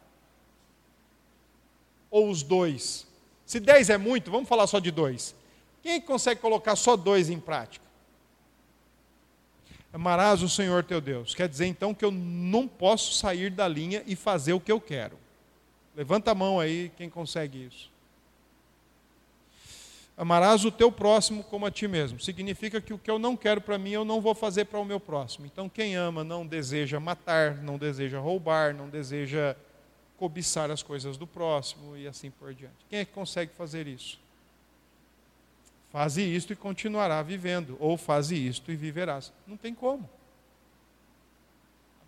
[2.10, 3.06] Ou os dois?
[3.46, 5.34] Se dez é muito, vamos falar só de dois.
[5.82, 7.84] Quem é que consegue colocar só dois em prática?
[9.92, 11.34] Amarás o Senhor teu Deus.
[11.34, 14.80] Quer dizer então que eu não posso sair da linha e fazer o que eu
[14.80, 15.18] quero.
[15.96, 17.90] Levanta a mão aí, quem consegue isso.
[20.16, 22.20] Amarás o teu próximo como a ti mesmo.
[22.20, 24.84] Significa que o que eu não quero para mim, eu não vou fazer para o
[24.84, 25.46] meu próximo.
[25.46, 29.56] Então, quem ama não deseja matar, não deseja roubar, não deseja
[30.18, 32.76] cobiçar as coisas do próximo e assim por diante.
[32.90, 34.20] Quem é que consegue fazer isso?
[35.90, 39.32] Faze isto e continuará vivendo, ou faze isto e viverás.
[39.46, 40.06] Não tem como.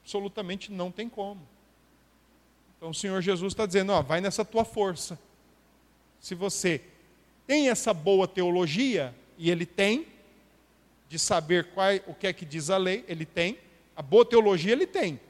[0.02, 1.40] Absolutamente não tem como.
[2.82, 5.16] Então o Senhor Jesus está dizendo: ó, vai nessa tua força.
[6.18, 6.80] Se você
[7.46, 10.08] tem essa boa teologia, e ele tem,
[11.08, 13.56] de saber qual, o que é que diz a lei, ele tem,
[13.94, 15.20] a boa teologia ele tem.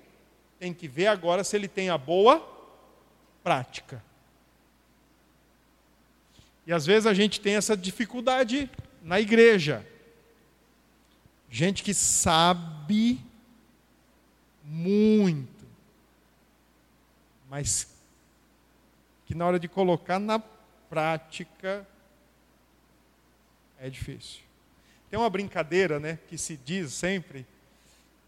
[0.59, 2.41] Tem que ver agora se ele tem a boa
[3.45, 4.03] prática.
[6.67, 8.71] E às vezes a gente tem essa dificuldade
[9.03, 9.87] na igreja.
[11.51, 13.21] Gente que sabe
[14.65, 15.52] muito
[17.53, 17.87] mas
[19.27, 20.38] que na hora de colocar na
[20.88, 21.87] prática
[23.79, 24.41] é difícil.
[25.11, 27.47] Tem uma brincadeira, né, que se diz sempre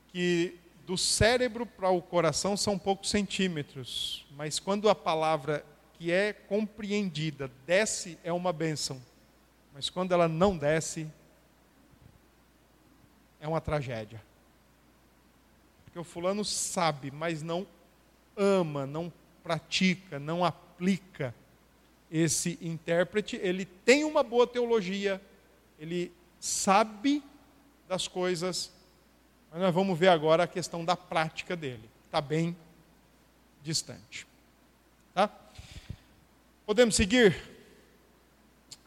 [0.08, 6.34] que do cérebro para o coração são poucos centímetros, mas quando a palavra que é
[6.34, 9.00] compreendida desce é uma bênção,
[9.72, 11.10] mas quando ela não desce
[13.40, 14.22] é uma tragédia.
[15.86, 17.66] Porque o fulano sabe, mas não
[18.36, 21.34] ama, não pratica, não aplica
[22.10, 25.20] esse intérprete, ele tem uma boa teologia,
[25.78, 27.22] ele sabe
[27.88, 28.70] das coisas,
[29.50, 32.56] mas nós vamos ver agora a questão da prática dele, está bem
[33.62, 34.26] distante.
[35.12, 35.30] Tá?
[36.66, 37.36] Podemos seguir?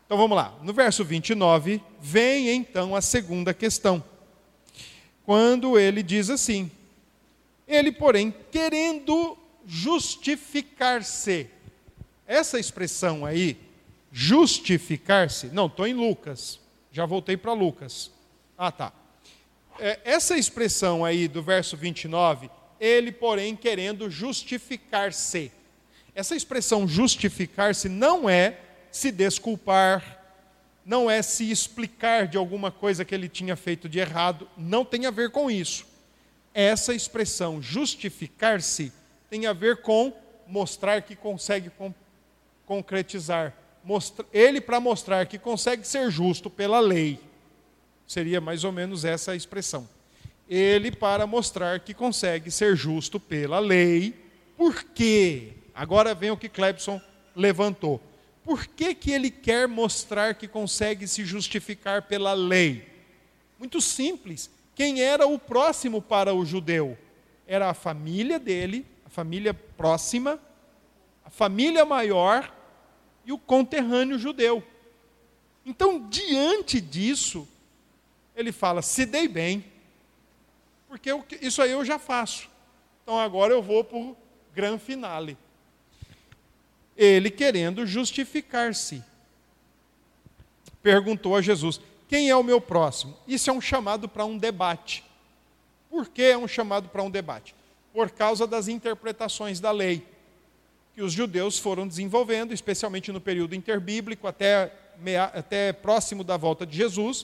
[0.05, 0.57] Então vamos lá.
[0.63, 4.03] No verso 29, vem então a segunda questão.
[5.25, 6.71] Quando ele diz assim:
[7.67, 11.49] ele, porém, querendo justificar-se.
[12.25, 13.57] Essa expressão aí,
[14.11, 16.59] justificar-se, não, estou em Lucas,
[16.91, 18.11] já voltei para Lucas.
[18.57, 18.93] Ah, tá.
[19.79, 22.49] É, essa expressão aí do verso 29,
[22.79, 25.51] ele, porém, querendo justificar-se.
[26.15, 28.59] Essa expressão justificar-se não é
[28.91, 30.23] se desculpar,
[30.83, 35.05] não é se explicar de alguma coisa que ele tinha feito de errado, não tem
[35.05, 35.85] a ver com isso.
[36.57, 38.91] Essa expressão justificar-se
[39.29, 40.11] tem a ver com
[40.47, 41.93] mostrar que consegue com,
[42.65, 43.53] concretizar.
[43.83, 47.19] Mostra, ele para mostrar que consegue ser justo pela lei.
[48.07, 49.87] Seria mais ou menos essa a expressão.
[50.49, 54.15] Ele para mostrar que consegue ser justo pela lei.
[54.55, 55.53] Por quê?
[55.75, 56.99] Agora vem o que Clebson
[57.35, 58.01] levantou
[58.47, 62.87] por que, que ele quer mostrar que consegue se justificar pela lei?
[63.59, 64.49] Muito simples.
[64.77, 66.95] Quem era o próximo para o judeu?
[67.47, 70.39] Era a família dele, a família próxima,
[71.25, 72.53] a família maior
[73.25, 74.63] e o conterrâneo judeu.
[75.65, 77.47] Então, diante disso,
[78.35, 79.65] ele fala: se dei bem,
[80.87, 82.47] porque eu, isso aí eu já faço.
[83.01, 84.15] Então agora eu vou para o
[84.53, 85.35] grande finale
[86.97, 89.03] ele querendo justificar-se.
[90.81, 93.17] Perguntou a Jesus: Quem é o meu próximo?
[93.27, 95.03] Isso é um chamado para um debate.
[95.89, 97.55] Por que é um chamado para um debate?
[97.93, 100.05] Por causa das interpretações da lei
[100.97, 104.73] que os judeus foram desenvolvendo, especialmente no período interbíblico, até,
[105.31, 107.23] até próximo da volta de Jesus.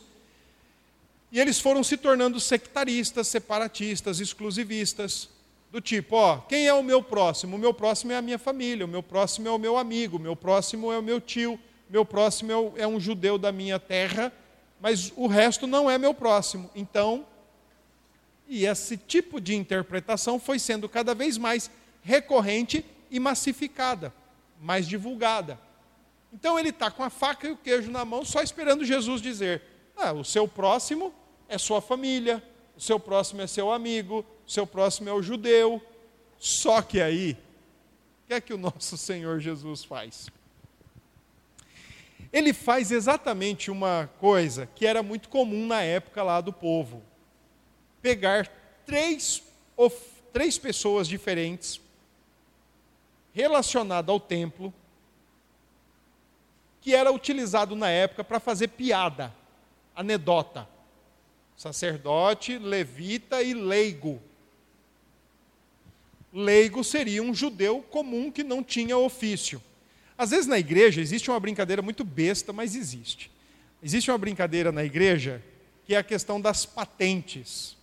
[1.32, 5.28] E eles foram se tornando sectaristas, separatistas, exclusivistas,
[5.72, 7.56] do tipo, ó, quem é o meu próximo?
[7.56, 10.20] O meu próximo é a minha família, o meu próximo é o meu amigo, o
[10.20, 11.54] meu próximo é o meu tio,
[11.90, 14.32] o meu próximo é, é um judeu da minha terra,
[14.84, 16.70] mas o resto não é meu próximo.
[16.76, 17.26] Então,
[18.50, 24.14] e esse tipo de interpretação foi sendo cada vez mais recorrente e massificada,
[24.60, 25.58] mais divulgada.
[26.34, 29.62] Então ele está com a faca e o queijo na mão, só esperando Jesus dizer:
[29.96, 31.14] ah, o seu próximo
[31.48, 32.44] é sua família,
[32.76, 35.82] o seu próximo é seu amigo, o seu próximo é o judeu.
[36.38, 37.38] Só que aí,
[38.26, 40.28] o que é que o nosso Senhor Jesus faz?
[42.34, 47.02] Ele faz exatamente uma coisa que era muito comum na época lá do povo:
[48.02, 48.48] pegar
[48.86, 49.42] três,
[50.34, 51.80] três pessoas diferentes
[53.32, 54.74] relacionadas ao templo,
[56.82, 59.34] que era utilizado na época para fazer piada,
[59.96, 60.68] anedota
[61.56, 64.22] sacerdote, levita e leigo.
[66.32, 69.62] Leigo seria um judeu comum que não tinha ofício.
[70.24, 73.30] Às vezes na igreja existe uma brincadeira muito besta, mas existe.
[73.84, 75.44] Existe uma brincadeira na igreja
[75.86, 77.76] que é a questão das patentes.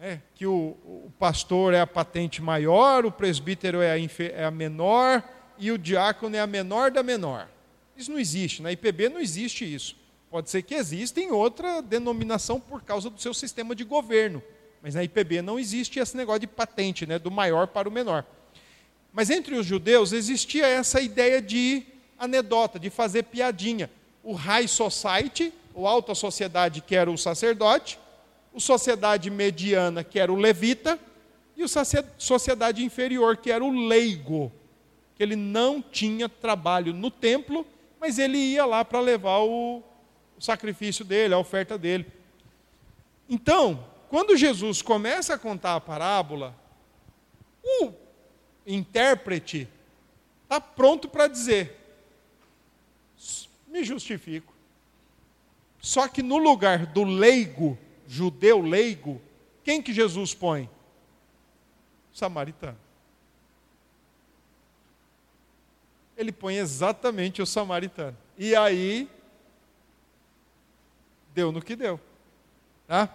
[0.00, 4.50] É, que o, o, pastor é a patente maior, o presbítero é a, é a
[4.50, 5.22] menor
[5.56, 7.48] e o diácono é a menor da menor.
[7.96, 9.94] Isso não existe, na IPB não existe isso.
[10.28, 14.42] Pode ser que exista em outra denominação por causa do seu sistema de governo.
[14.82, 18.26] Mas na IPB não existe esse negócio de patente, né, do maior para o menor.
[19.16, 21.86] Mas entre os judeus existia essa ideia de
[22.18, 23.90] anedota, de fazer piadinha.
[24.22, 27.98] O high society, ou alta sociedade, que era o sacerdote,
[28.52, 30.98] o sociedade mediana, que era o levita,
[31.56, 31.68] e o
[32.18, 34.52] sociedade inferior, que era o leigo,
[35.14, 37.66] que ele não tinha trabalho no templo,
[37.98, 39.82] mas ele ia lá para levar o,
[40.36, 42.04] o sacrifício dele, a oferta dele.
[43.30, 46.54] Então, quando Jesus começa a contar a parábola,
[47.80, 48.04] o
[48.66, 49.68] intérprete
[50.42, 51.76] está pronto para dizer:
[53.66, 54.54] me justifico.
[55.80, 59.20] Só que no lugar do leigo, judeu leigo,
[59.62, 60.68] quem que Jesus põe?
[62.12, 62.78] Samaritano.
[66.16, 68.16] Ele põe exatamente o samaritano.
[68.38, 69.08] E aí
[71.34, 72.00] deu no que deu.
[72.86, 73.14] Tá?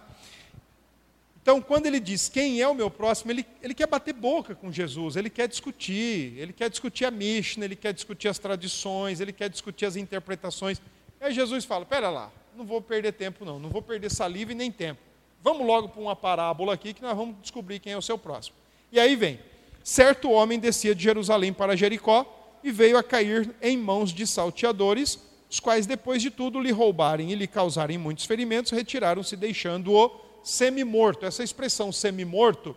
[1.42, 4.72] Então, quando ele diz quem é o meu próximo, ele, ele quer bater boca com
[4.72, 9.34] Jesus, ele quer discutir, ele quer discutir a Mishnah, ele quer discutir as tradições, ele
[9.34, 10.80] quer discutir as interpretações.
[11.20, 14.56] Aí Jesus fala: pera lá, não vou perder tempo, não, não vou perder saliva e
[14.56, 15.02] nem tempo.
[15.44, 18.56] Vamos logo para uma parábola aqui que nós vamos descobrir quem é o seu próximo.
[18.92, 19.40] E aí vem:
[19.84, 25.20] certo homem descia de Jerusalém para Jericó e veio a cair em mãos de salteadores
[25.52, 30.10] os quais, depois de tudo, lhe roubarem e lhe causarem muitos ferimentos, retiraram-se, deixando-o
[30.44, 31.26] semi-morto.
[31.26, 32.76] Essa expressão semi-morto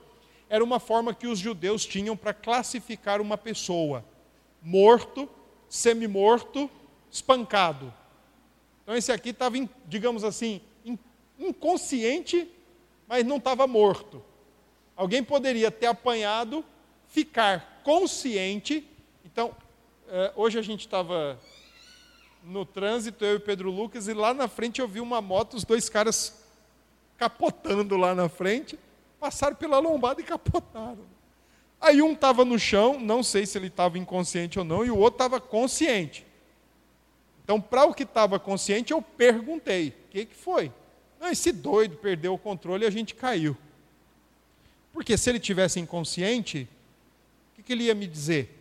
[0.48, 4.04] era uma forma que os judeus tinham para classificar uma pessoa:
[4.62, 5.28] morto,
[5.68, 6.70] semi-morto,
[7.10, 7.92] espancado.
[8.82, 9.56] Então, esse aqui estava,
[9.86, 10.60] digamos assim,
[11.38, 12.48] inconsciente,
[13.08, 14.22] mas não estava morto.
[14.96, 16.64] Alguém poderia ter apanhado,
[17.08, 18.86] ficar consciente.
[19.24, 19.56] Então,
[20.08, 21.40] eh, hoje a gente estava
[22.44, 25.64] no trânsito, eu e Pedro Lucas, e lá na frente eu vi uma moto, os
[25.64, 26.43] dois caras
[27.16, 28.78] capotando lá na frente,
[29.20, 31.14] passaram pela lombada e capotaram.
[31.80, 34.96] Aí um estava no chão, não sei se ele estava inconsciente ou não, e o
[34.96, 36.26] outro estava consciente.
[37.42, 40.72] Então, para o que estava consciente, eu perguntei: o que, que foi?
[41.20, 43.56] Não, esse doido perdeu o controle e a gente caiu.
[44.92, 46.68] Porque se ele tivesse inconsciente,
[47.52, 48.60] o que, que ele ia me dizer?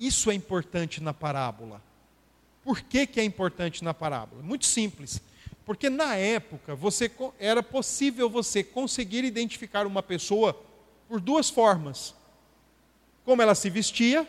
[0.00, 1.80] Isso é importante na parábola.
[2.64, 4.42] Por que, que é importante na parábola?
[4.42, 5.20] Muito simples.
[5.64, 10.60] Porque na época você era possível você conseguir identificar uma pessoa
[11.08, 12.14] por duas formas:
[13.24, 14.28] como ela se vestia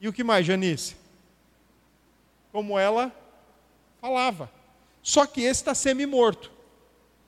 [0.00, 0.96] e o que mais, Janice?
[2.52, 3.12] Como ela
[4.00, 4.50] falava.
[5.02, 6.52] Só que esse está semi-morto.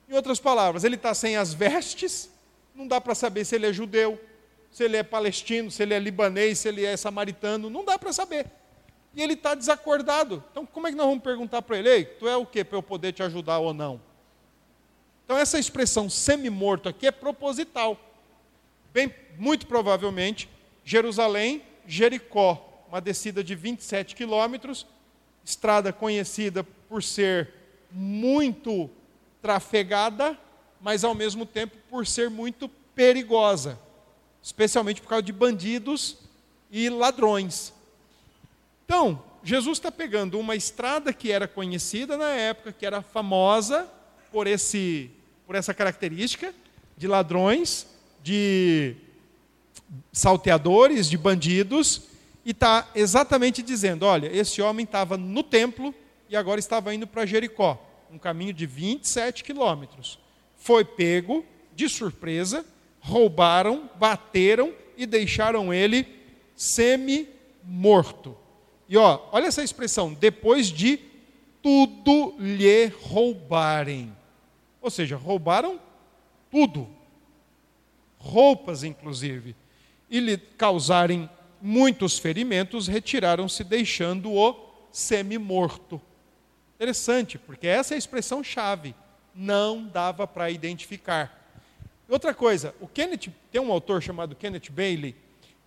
[0.07, 2.29] Em outras palavras, ele está sem as vestes,
[2.75, 4.19] não dá para saber se ele é judeu,
[4.69, 8.11] se ele é palestino, se ele é libanês, se ele é samaritano, não dá para
[8.11, 8.45] saber
[9.13, 10.43] e ele está desacordado.
[10.51, 12.77] Então, como é que nós vamos perguntar para ele, ei, tu é o que para
[12.77, 13.99] eu poder te ajudar ou não?
[15.25, 17.99] Então, essa expressão semi-morto aqui é proposital.
[18.93, 20.49] Bem, muito provavelmente,
[20.83, 24.85] Jerusalém, Jericó, uma descida de 27 quilômetros,
[25.43, 27.53] estrada conhecida por ser
[27.89, 28.89] muito
[29.41, 30.37] trafegada,
[30.81, 33.79] mas ao mesmo tempo por ser muito perigosa,
[34.43, 36.17] especialmente por causa de bandidos
[36.69, 37.73] e ladrões.
[38.93, 43.89] Então, Jesus está pegando uma estrada que era conhecida na época, que era famosa
[44.29, 45.09] por, esse,
[45.47, 46.53] por essa característica
[46.97, 47.87] de ladrões,
[48.21, 48.97] de
[50.11, 52.01] salteadores, de bandidos,
[52.43, 55.95] e está exatamente dizendo: olha, esse homem estava no templo
[56.29, 57.81] e agora estava indo para Jericó,
[58.11, 60.19] um caminho de 27 quilômetros.
[60.57, 62.65] Foi pego de surpresa,
[62.99, 66.05] roubaram, bateram e deixaram ele
[66.57, 68.40] semi-morto.
[68.91, 70.99] E ó, olha essa expressão, depois de
[71.63, 74.13] tudo lhe roubarem.
[74.81, 75.79] Ou seja, roubaram
[76.51, 76.89] tudo.
[78.17, 79.55] Roupas, inclusive.
[80.09, 81.29] E lhe causarem
[81.61, 84.57] muitos ferimentos, retiraram-se, deixando-o
[84.91, 86.01] semi-morto.
[86.75, 88.93] Interessante, porque essa é a expressão chave.
[89.33, 91.47] Não dava para identificar.
[92.09, 95.15] Outra coisa, o Kenneth, tem um autor chamado Kenneth Bailey,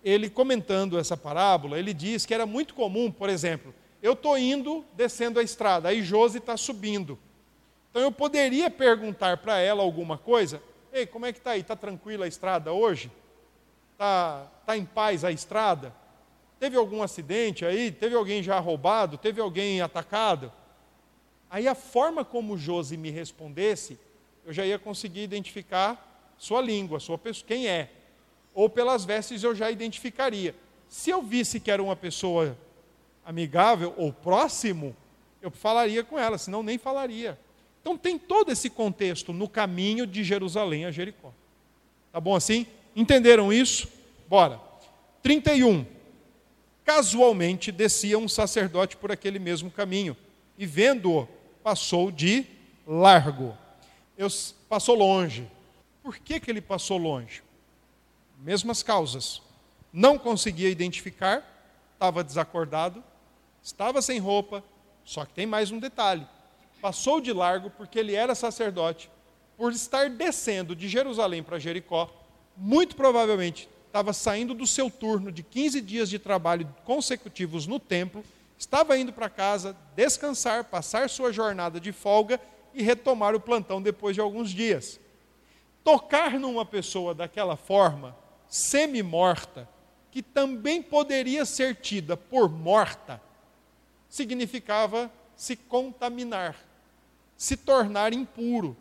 [0.05, 4.85] ele comentando essa parábola, ele diz que era muito comum, por exemplo, eu estou indo
[4.93, 7.17] descendo a estrada, aí Josi está subindo.
[7.89, 10.61] Então eu poderia perguntar para ela alguma coisa,
[10.93, 11.61] ei, como é que está aí?
[11.61, 13.11] Está tranquila a estrada hoje?
[13.93, 15.91] Está tá em paz a estrada?
[16.59, 17.91] Teve algum acidente aí?
[17.91, 19.17] Teve alguém já roubado?
[19.17, 20.53] Teve alguém atacado?
[21.49, 23.97] Aí a forma como Josi me respondesse,
[24.45, 27.89] eu já ia conseguir identificar sua língua, sua pessoa, quem é
[28.55, 30.55] ou pelas vestes eu já identificaria.
[30.87, 32.57] Se eu visse que era uma pessoa
[33.25, 34.95] amigável ou próximo,
[35.41, 37.37] eu falaria com ela, senão nem falaria.
[37.81, 41.31] Então tem todo esse contexto no caminho de Jerusalém a Jericó.
[42.11, 42.65] Tá bom assim?
[42.95, 43.87] Entenderam isso?
[44.27, 44.59] Bora.
[45.21, 45.85] 31.
[46.83, 50.15] Casualmente descia um sacerdote por aquele mesmo caminho
[50.57, 51.27] e vendo-o,
[51.61, 52.45] passou de
[52.87, 53.55] largo.
[54.17, 54.27] Eu,
[54.69, 55.47] passou longe.
[56.01, 57.43] Por que, que ele passou longe?
[58.39, 59.41] Mesmas causas.
[59.91, 61.43] Não conseguia identificar,
[61.93, 63.03] estava desacordado,
[63.63, 64.63] estava sem roupa,
[65.03, 66.27] só que tem mais um detalhe.
[66.81, 69.09] Passou de largo porque ele era sacerdote,
[69.57, 72.09] por estar descendo de Jerusalém para Jericó,
[72.57, 78.23] muito provavelmente estava saindo do seu turno de 15 dias de trabalho consecutivos no templo,
[78.57, 82.39] estava indo para casa descansar, passar sua jornada de folga
[82.73, 84.99] e retomar o plantão depois de alguns dias.
[85.83, 88.15] Tocar numa pessoa daquela forma
[88.55, 89.67] semi-morta,
[90.09, 93.21] que também poderia ser tida por morta,
[94.07, 96.55] significava se contaminar,
[97.35, 98.77] se tornar impuro.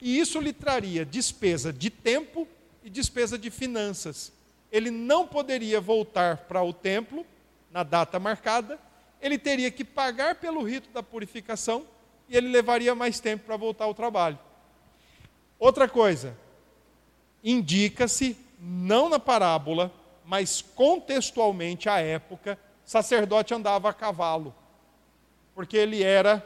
[0.00, 2.46] E isso lhe traria despesa de tempo
[2.84, 4.32] e despesa de finanças.
[4.70, 7.26] Ele não poderia voltar para o templo
[7.72, 8.78] na data marcada,
[9.20, 11.84] ele teria que pagar pelo rito da purificação
[12.28, 14.38] e ele levaria mais tempo para voltar ao trabalho.
[15.58, 16.36] Outra coisa,
[17.42, 19.92] indica-se não na parábola,
[20.24, 24.54] mas contextualmente à época, sacerdote andava a cavalo,
[25.54, 26.44] porque ele era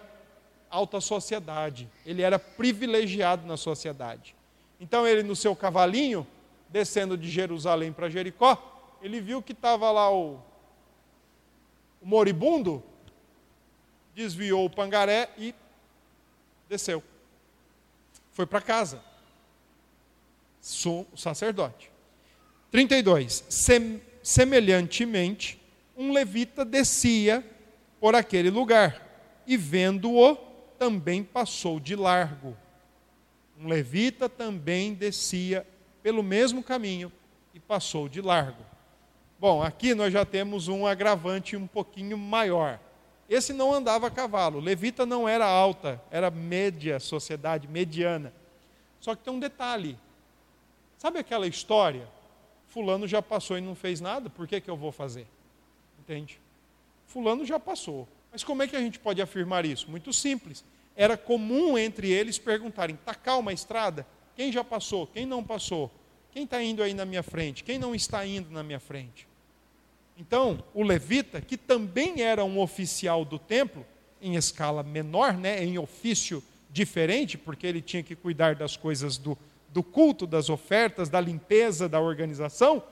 [0.71, 4.35] alta sociedade, ele era privilegiado na sociedade.
[4.79, 6.27] Então ele no seu cavalinho,
[6.69, 10.39] descendo de Jerusalém para Jericó, ele viu que estava lá o,
[12.01, 12.83] o moribundo,
[14.15, 15.55] desviou o pangaré e
[16.69, 17.03] desceu.
[18.33, 19.03] Foi para casa.
[20.61, 21.90] Sou sacerdote.
[22.71, 23.45] 32.
[23.49, 25.61] Sem, semelhantemente,
[25.97, 27.45] um levita descia
[28.01, 29.07] por aquele lugar
[29.47, 30.37] e, vendo-o,
[30.79, 32.57] também passou de largo.
[33.59, 35.67] Um levita também descia
[36.03, 37.13] pelo mesmo caminho
[37.53, 38.65] e passou de largo.
[39.39, 42.79] Bom, aqui nós já temos um agravante um pouquinho maior.
[43.29, 44.61] esse não andava a cavalo.
[44.61, 48.33] Levita não era alta, era média sociedade, mediana.
[49.01, 49.99] Só que tem um detalhe.
[50.99, 52.07] Sabe aquela história?
[52.71, 55.27] Fulano já passou e não fez nada, por que, que eu vou fazer?
[55.99, 56.41] Entende?
[57.07, 58.09] Fulano já passou.
[58.33, 59.91] Mas como é que a gente pode afirmar isso?
[59.91, 60.65] Muito simples.
[60.97, 64.07] Era comum entre eles perguntarem: está calma a estrada?
[64.37, 65.07] Quem já passou?
[65.09, 65.91] Quem não passou?
[66.31, 67.65] Quem está indo aí na minha frente?
[67.65, 69.27] Quem não está indo na minha frente?
[70.17, 73.85] Então, o levita, que também era um oficial do templo,
[74.23, 79.37] em escala menor, né, em ofício diferente, porque ele tinha que cuidar das coisas do,
[79.73, 82.83] do culto, das ofertas, da limpeza, da organização,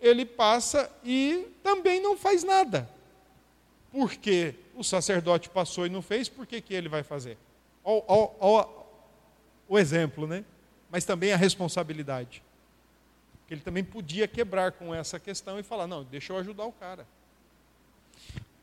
[0.00, 2.88] ele passa e também não faz nada.
[3.92, 7.36] Porque o sacerdote passou e não fez, por que, que ele vai fazer?
[9.68, 10.44] o exemplo, né?
[10.90, 12.42] Mas também a responsabilidade.
[13.40, 16.72] Porque ele também podia quebrar com essa questão e falar: não, deixa eu ajudar o
[16.72, 17.06] cara.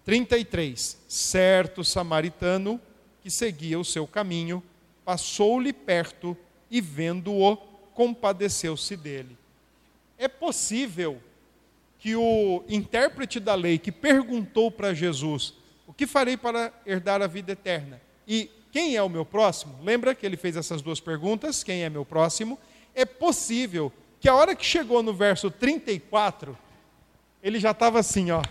[0.05, 0.97] 33.
[1.07, 2.79] Certo samaritano
[3.21, 4.63] que seguia o seu caminho,
[5.03, 6.37] passou-lhe perto
[6.69, 7.57] e, vendo-o,
[7.93, 9.37] compadeceu-se dele.
[10.17, 11.21] É possível
[11.99, 15.53] que o intérprete da lei que perguntou para Jesus:
[15.85, 18.01] O que farei para herdar a vida eterna?
[18.27, 19.77] E quem é o meu próximo?
[19.83, 22.59] Lembra que ele fez essas duas perguntas: Quem é meu próximo?
[22.93, 26.57] É possível que a hora que chegou no verso 34,
[27.41, 28.41] ele já estava assim, ó.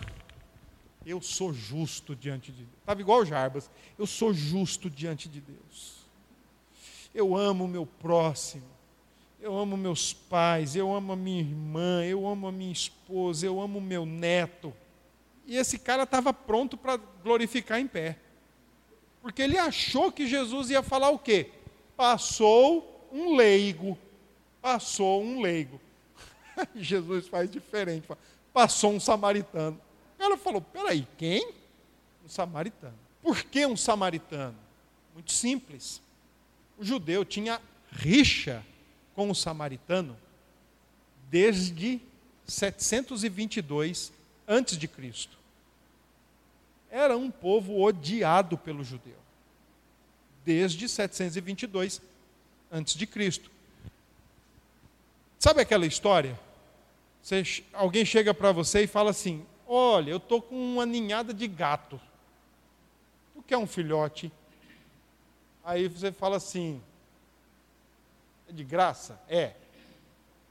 [1.04, 2.78] Eu sou justo diante de Deus.
[2.80, 3.70] Estava igual Jarbas.
[3.96, 5.95] Eu sou justo diante de Deus.
[7.16, 8.66] Eu amo o meu próximo.
[9.40, 10.76] Eu amo meus pais.
[10.76, 12.04] Eu amo a minha irmã.
[12.04, 13.46] Eu amo a minha esposa.
[13.46, 14.72] Eu amo o meu neto.
[15.46, 18.18] E esse cara estava pronto para glorificar em pé.
[19.22, 21.50] Porque ele achou que Jesus ia falar o quê?
[21.96, 23.98] Passou um leigo
[24.66, 25.80] passou um leigo.
[26.74, 28.08] Jesus faz diferente.
[28.52, 29.80] Passou um samaritano.
[30.18, 31.52] Ela falou: peraí, quem?
[32.24, 32.98] Um samaritano.
[33.22, 34.56] Por que um samaritano?
[35.14, 36.02] Muito simples.
[36.78, 37.60] O judeu tinha
[37.90, 38.64] rixa
[39.14, 40.16] com o samaritano
[41.30, 42.00] desde
[42.46, 44.12] 722
[44.46, 45.36] antes de Cristo.
[46.90, 49.16] Era um povo odiado pelo judeu.
[50.44, 52.00] Desde 722
[52.70, 53.50] antes de Cristo.
[55.38, 56.38] Sabe aquela história?
[57.22, 61.48] Você, alguém chega para você e fala assim: Olha, eu estou com uma ninhada de
[61.48, 62.00] gato.
[63.34, 64.30] Tu quer um filhote?
[65.66, 66.80] Aí você fala assim:
[68.48, 69.20] É de graça?
[69.28, 69.54] É.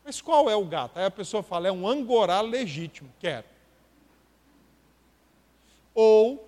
[0.03, 0.99] Mas qual é o gato?
[0.99, 3.09] Aí a pessoa fala: É um angorá legítimo.
[3.17, 3.45] Quero.
[5.93, 6.45] Ou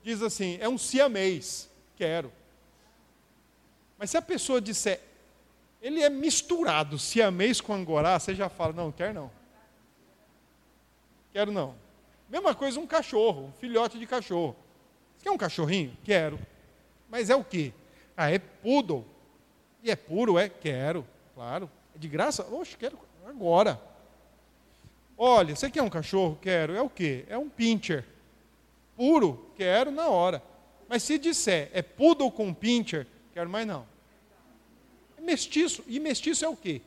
[0.00, 1.68] diz assim: É um siamês.
[1.96, 2.32] Quero.
[3.98, 5.00] Mas se a pessoa disser
[5.82, 6.96] ele é misturado.
[6.96, 9.28] Siamês com angorá, você já fala, não, quer não.
[11.32, 11.74] Quero não.
[12.28, 14.54] Mesma coisa um cachorro, um filhote de cachorro.
[15.16, 15.96] Você quer um cachorrinho?
[16.04, 16.38] Quero.
[17.12, 17.72] Mas é o quê?
[18.16, 19.06] Ah, é poodle.
[19.84, 20.36] E é puro?
[20.36, 20.48] É?
[20.48, 21.06] Quero.
[21.32, 21.70] Claro.
[21.94, 22.44] É de graça?
[22.52, 23.80] Oxe, quero agora.
[25.16, 26.36] Olha, você quer um cachorro?
[26.42, 26.74] Quero.
[26.74, 27.24] É o quê?
[27.28, 28.04] É um pincher.
[28.96, 29.48] Puro?
[29.56, 30.42] Quero na hora.
[30.88, 33.92] Mas se disser é poodle com pincher, quero mais não
[35.22, 35.82] mestiço.
[35.86, 36.82] E mestiço é o quê?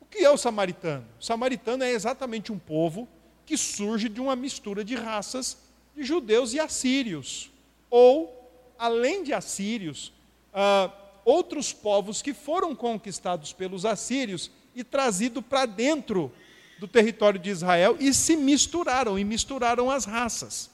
[0.00, 1.06] O que é o samaritano?
[1.20, 3.08] O samaritano é exatamente um povo
[3.44, 5.58] que surge de uma mistura de raças
[5.96, 7.50] de judeus e assírios.
[7.90, 8.32] Ou,
[8.78, 10.12] além de assírios,
[10.52, 10.92] uh,
[11.24, 16.30] outros povos que foram conquistados pelos assírios e trazidos para dentro
[16.78, 20.70] do território de Israel e se misturaram, e misturaram as raças.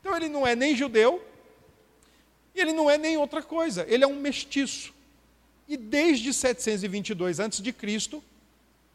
[0.00, 1.24] Então ele não é nem judeu,
[2.54, 4.92] e ele não é nem outra coisa, ele é um mestiço.
[5.66, 7.74] E desde 722 a.C.,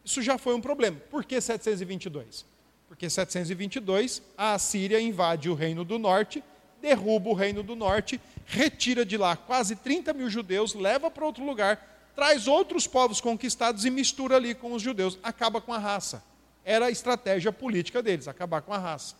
[0.04, 1.00] isso já foi um problema.
[1.10, 2.44] Por que 722?
[2.94, 6.44] Porque 722 a Assíria invade o reino do norte,
[6.80, 11.44] derruba o reino do norte, retira de lá quase 30 mil judeus, leva para outro
[11.44, 16.22] lugar, traz outros povos conquistados e mistura ali com os judeus, acaba com a raça.
[16.64, 19.16] Era a estratégia política deles, acabar com a raça.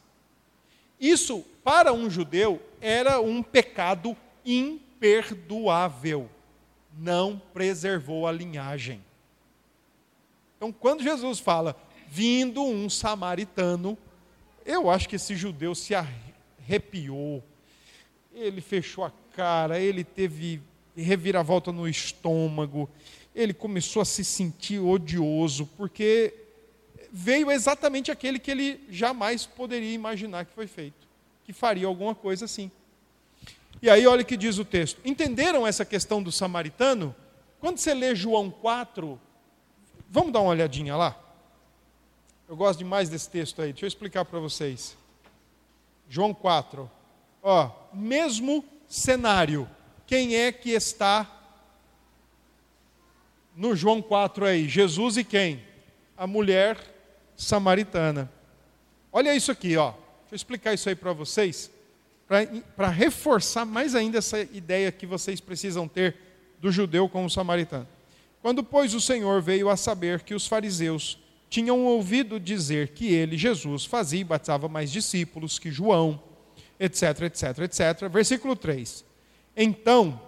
[1.00, 4.16] Isso, para um judeu, era um pecado
[4.46, 6.30] imperdoável.
[6.96, 9.04] Não preservou a linhagem.
[10.56, 11.76] Então, quando Jesus fala,
[12.14, 13.98] vindo um samaritano,
[14.64, 17.42] eu acho que esse judeu se arrepiou,
[18.32, 20.62] ele fechou a cara, ele teve
[20.96, 22.88] reviravolta no estômago,
[23.34, 26.32] ele começou a se sentir odioso, porque
[27.12, 31.08] veio exatamente aquele que ele jamais poderia imaginar que foi feito,
[31.44, 32.70] que faria alguma coisa assim.
[33.82, 35.00] E aí, olha o que diz o texto.
[35.04, 37.12] Entenderam essa questão do samaritano?
[37.58, 39.20] Quando você lê João 4,
[40.08, 41.23] vamos dar uma olhadinha lá?
[42.46, 44.96] Eu gosto demais desse texto aí, deixa eu explicar para vocês.
[46.08, 46.90] João 4.
[47.42, 49.68] Ó, mesmo cenário.
[50.06, 51.30] Quem é que está
[53.56, 54.68] no João 4 aí?
[54.68, 55.62] Jesus e quem?
[56.16, 56.78] A mulher
[57.34, 58.30] samaritana.
[59.10, 59.92] Olha isso aqui, ó.
[59.92, 61.70] Deixa eu explicar isso aí para vocês,
[62.76, 66.14] para reforçar mais ainda essa ideia que vocês precisam ter
[66.60, 67.88] do judeu como samaritano.
[68.42, 71.18] Quando, pois, o Senhor veio a saber que os fariseus
[71.54, 76.20] tinham ouvido dizer que ele, Jesus, fazia e batizava mais discípulos que João,
[76.80, 78.08] etc, etc, etc.
[78.10, 79.04] Versículo 3.
[79.56, 80.20] Então,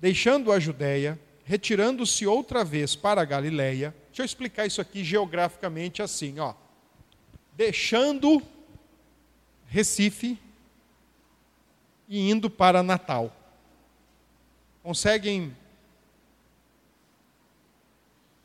[0.00, 6.00] deixando a Judéia, retirando-se outra vez para a Galiléia, deixa eu explicar isso aqui geograficamente
[6.00, 6.54] assim, ó.
[7.54, 8.40] Deixando
[9.66, 10.38] Recife
[12.08, 13.36] e indo para Natal.
[14.82, 15.54] Conseguem?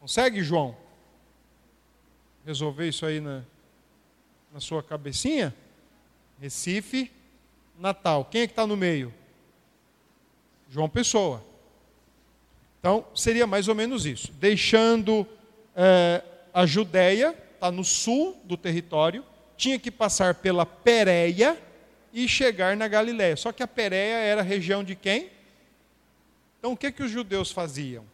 [0.01, 0.86] Consegue, João?
[2.47, 3.43] Resolver isso aí na,
[4.53, 5.53] na sua cabecinha?
[6.39, 7.11] Recife,
[7.77, 8.23] Natal.
[8.23, 9.13] Quem é que está no meio?
[10.69, 11.43] João Pessoa.
[12.79, 14.31] Então, seria mais ou menos isso.
[14.31, 15.27] Deixando
[15.75, 16.23] é,
[16.53, 19.25] a Judéia, está no sul do território,
[19.57, 21.61] tinha que passar pela Pérea
[22.13, 23.35] e chegar na Galiléia.
[23.35, 25.29] Só que a Pérea era região de quem?
[26.59, 28.05] Então o que, que os judeus faziam?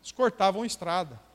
[0.00, 1.25] Eles cortavam estrada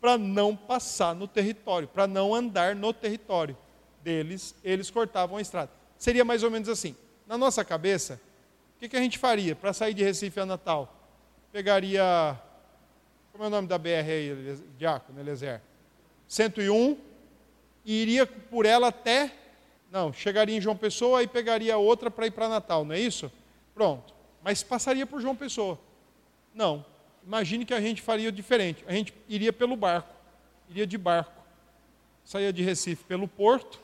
[0.00, 3.56] para não passar no território, para não andar no território
[4.02, 5.70] deles, eles cortavam a estrada.
[5.98, 6.94] Seria mais ou menos assim.
[7.26, 8.20] Na nossa cabeça,
[8.76, 10.94] o que, que a gente faria para sair de Recife a Natal?
[11.50, 12.38] Pegaria.
[13.32, 15.60] Como é o nome da BR aí, Diácono, Elezer?
[16.28, 16.98] 101,
[17.84, 19.32] e iria por ela até.
[19.90, 23.30] Não, chegaria em João Pessoa e pegaria outra para ir para Natal, não é isso?
[23.74, 24.16] Pronto
[24.46, 25.76] mas passaria por João Pessoa.
[26.54, 26.84] Não.
[27.26, 28.84] Imagine que a gente faria diferente.
[28.86, 30.14] A gente iria pelo barco,
[30.70, 31.42] iria de barco.
[32.24, 33.80] Saía de Recife pelo porto,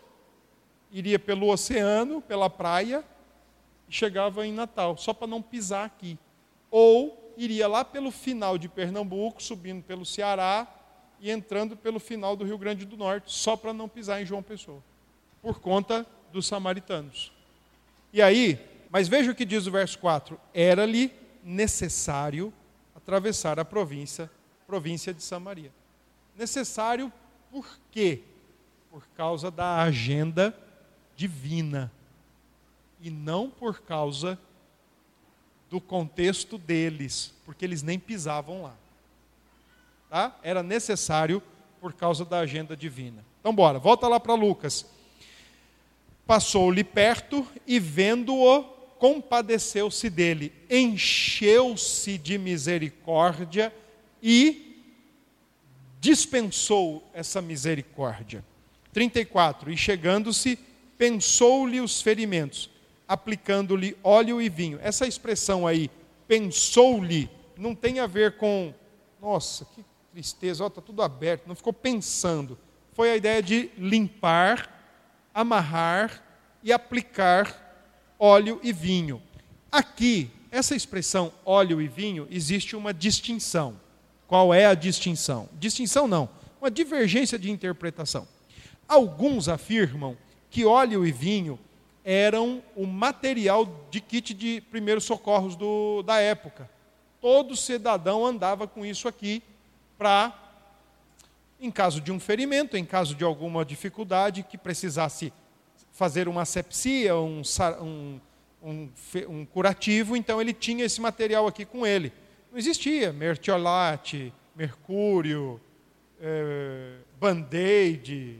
[0.90, 3.04] iria pelo oceano, pela praia,
[3.88, 6.16] e chegava em Natal, só para não pisar aqui.
[6.70, 10.66] Ou iria lá pelo final de Pernambuco, subindo pelo Ceará
[11.20, 14.42] e entrando pelo final do Rio Grande do Norte, só para não pisar em João
[14.42, 14.82] Pessoa,
[15.40, 17.32] por conta dos samaritanos.
[18.12, 18.58] E aí,
[18.90, 21.12] mas veja o que diz o verso 4: Era-lhe
[21.42, 22.52] necessário
[23.02, 24.30] atravessar a província,
[24.66, 25.72] província de Samaria.
[26.36, 27.12] Necessário
[27.50, 28.22] por quê?
[28.90, 30.56] Por causa da agenda
[31.16, 31.92] divina
[33.00, 34.38] e não por causa
[35.68, 38.74] do contexto deles, porque eles nem pisavam lá.
[40.08, 40.38] Tá?
[40.42, 41.42] Era necessário
[41.80, 43.24] por causa da agenda divina.
[43.40, 44.86] Então bora, volta lá para Lucas.
[46.26, 48.71] Passou-lhe perto e vendo-o
[49.02, 53.74] compadeceu-se dele, encheu-se de misericórdia
[54.22, 54.80] e
[55.98, 58.44] dispensou essa misericórdia.
[58.92, 59.72] 34.
[59.72, 60.56] E chegando-se,
[60.96, 62.70] pensou-lhe os ferimentos,
[63.08, 64.78] aplicando-lhe óleo e vinho.
[64.80, 65.90] Essa expressão aí,
[66.28, 68.72] pensou-lhe, não tem a ver com,
[69.20, 72.56] nossa, que tristeza, está tudo aberto, não ficou pensando.
[72.92, 74.72] Foi a ideia de limpar,
[75.34, 76.22] amarrar
[76.62, 77.61] e aplicar
[78.22, 79.20] óleo e vinho.
[79.70, 83.74] Aqui, essa expressão óleo e vinho, existe uma distinção.
[84.28, 85.48] Qual é a distinção?
[85.58, 86.28] Distinção não,
[86.60, 88.28] uma divergência de interpretação.
[88.86, 90.16] Alguns afirmam
[90.48, 91.58] que óleo e vinho
[92.04, 96.70] eram o material de kit de primeiros socorros do, da época.
[97.20, 99.42] Todo cidadão andava com isso aqui
[99.98, 100.32] para,
[101.60, 105.32] em caso de um ferimento, em caso de alguma dificuldade que precisasse
[105.92, 107.42] fazer uma asepsia, um,
[107.80, 108.20] um,
[108.62, 108.90] um,
[109.28, 112.12] um, curativo, então ele tinha esse material aqui com ele.
[112.50, 115.60] Não existia mertiolate, mercúrio,
[116.20, 118.38] é, band-aid,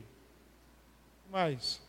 [1.30, 1.80] mais,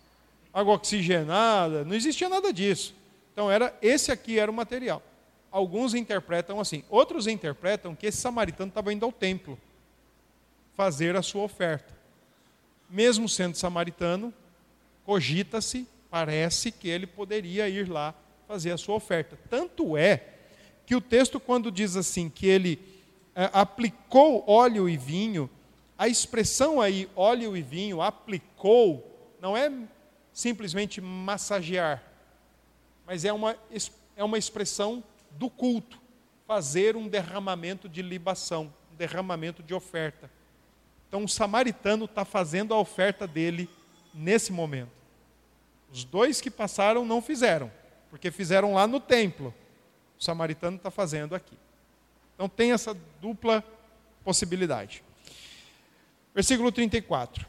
[0.54, 2.94] água oxigenada, não existia nada disso.
[3.32, 5.02] Então era esse aqui era o material.
[5.50, 9.58] Alguns interpretam assim, outros interpretam que esse samaritano estava indo ao templo
[10.76, 11.94] fazer a sua oferta.
[12.90, 14.34] Mesmo sendo samaritano,
[15.06, 18.14] cogita-se, parece que ele poderia ir lá
[18.48, 19.38] fazer a sua oferta.
[19.50, 20.34] Tanto é
[20.86, 22.80] que o texto, quando diz assim, que ele
[23.36, 25.50] é, aplicou óleo e vinho,
[25.98, 29.72] a expressão aí, óleo e vinho, aplicou, não é
[30.32, 32.04] simplesmente massagear,
[33.06, 33.56] mas é uma,
[34.16, 36.00] é uma expressão do culto,
[36.48, 40.30] fazer um derramamento de libação, um derramamento de oferta.
[41.08, 43.70] Então o samaritano está fazendo a oferta dele
[44.14, 44.92] nesse momento.
[45.92, 47.72] Os dois que passaram não fizeram,
[48.10, 49.54] porque fizeram lá no templo.
[50.20, 51.58] O samaritano está fazendo aqui.
[52.36, 53.64] Então tem essa dupla
[54.24, 55.04] possibilidade.
[56.34, 57.46] Versículo 34.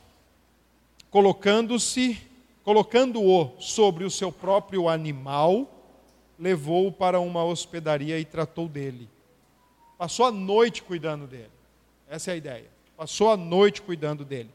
[1.10, 2.20] Colocando-se
[2.64, 5.70] colocando-o sobre o seu próprio animal,
[6.38, 9.08] levou-o para uma hospedaria e tratou dele.
[9.98, 11.50] Passou a noite cuidando dele.
[12.08, 12.70] Essa é a ideia.
[12.96, 14.50] Passou a noite cuidando dele.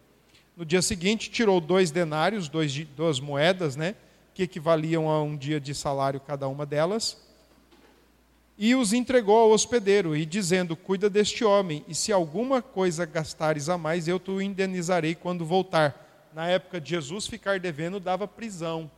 [0.60, 3.96] No dia seguinte, tirou dois denários, dois, duas moedas, né,
[4.34, 7.18] que equivaliam a um dia de salário cada uma delas,
[8.58, 13.70] e os entregou ao hospedeiro, e dizendo: Cuida deste homem, e se alguma coisa gastares
[13.70, 16.30] a mais, eu te indenizarei quando voltar.
[16.34, 18.92] Na época de Jesus, ficar devendo dava prisão.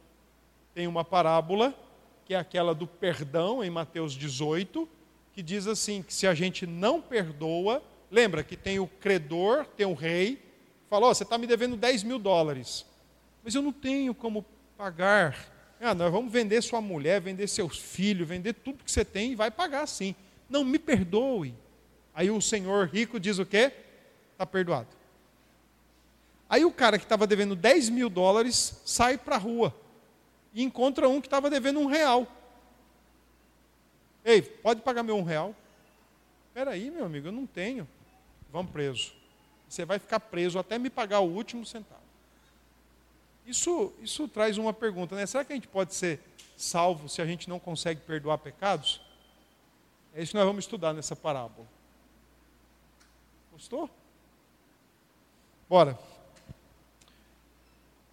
[0.74, 1.76] Tem uma parábola,
[2.26, 4.90] que é aquela do perdão, em Mateus 18,
[5.32, 9.86] que diz assim: que se a gente não perdoa, lembra que tem o credor, tem
[9.86, 10.50] o rei,
[10.92, 12.86] falou: oh, Você está me devendo 10 mil dólares,
[13.44, 14.46] mas eu não tenho como
[14.78, 15.52] pagar
[15.84, 19.36] ah, nós vamos vender sua mulher, vender seus filhos, vender tudo que você tem e
[19.36, 20.14] vai pagar sim.
[20.48, 21.56] Não, me perdoe.
[22.14, 23.72] Aí o senhor rico diz o quê?
[24.34, 24.90] Está perdoado.
[26.48, 29.76] Aí o cara que estava devendo 10 mil dólares sai para a rua
[30.54, 32.28] e encontra um que estava devendo um real.
[34.24, 35.56] Ei, pode pagar meu um real?
[36.50, 37.88] Espera aí, meu amigo, eu não tenho.
[38.52, 39.14] Vamos preso.
[39.72, 42.02] Você vai ficar preso até me pagar o último centavo.
[43.48, 45.26] Isso, isso traz uma pergunta, né?
[45.26, 46.20] Será que a gente pode ser
[46.58, 49.00] salvo se a gente não consegue perdoar pecados?
[50.14, 51.66] É isso que nós vamos estudar nessa parábola.
[53.54, 53.90] Gostou?
[55.70, 55.98] Bora.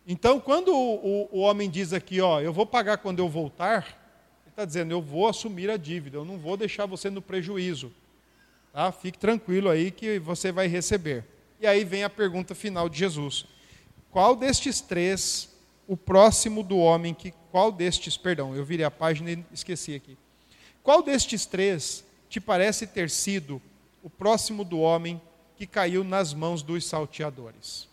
[0.06, 3.84] Então, quando o, o, o, homem diz aqui, ó, eu vou pagar quando eu voltar,
[4.44, 7.92] ele está dizendo, eu vou assumir a dívida, eu não vou deixar você no prejuízo.
[8.72, 8.92] Tá?
[8.92, 11.24] Fique tranquilo aí que você vai receber.
[11.60, 13.44] E aí vem a pergunta final de Jesus.
[14.10, 15.54] Qual destes três,
[15.86, 17.32] o próximo do homem que.
[17.50, 20.18] Qual destes, perdão, eu virei a página e esqueci aqui.
[20.82, 23.60] Qual destes três te parece ter sido
[24.02, 25.20] o próximo do homem
[25.56, 27.88] que caiu nas mãos dos salteadores?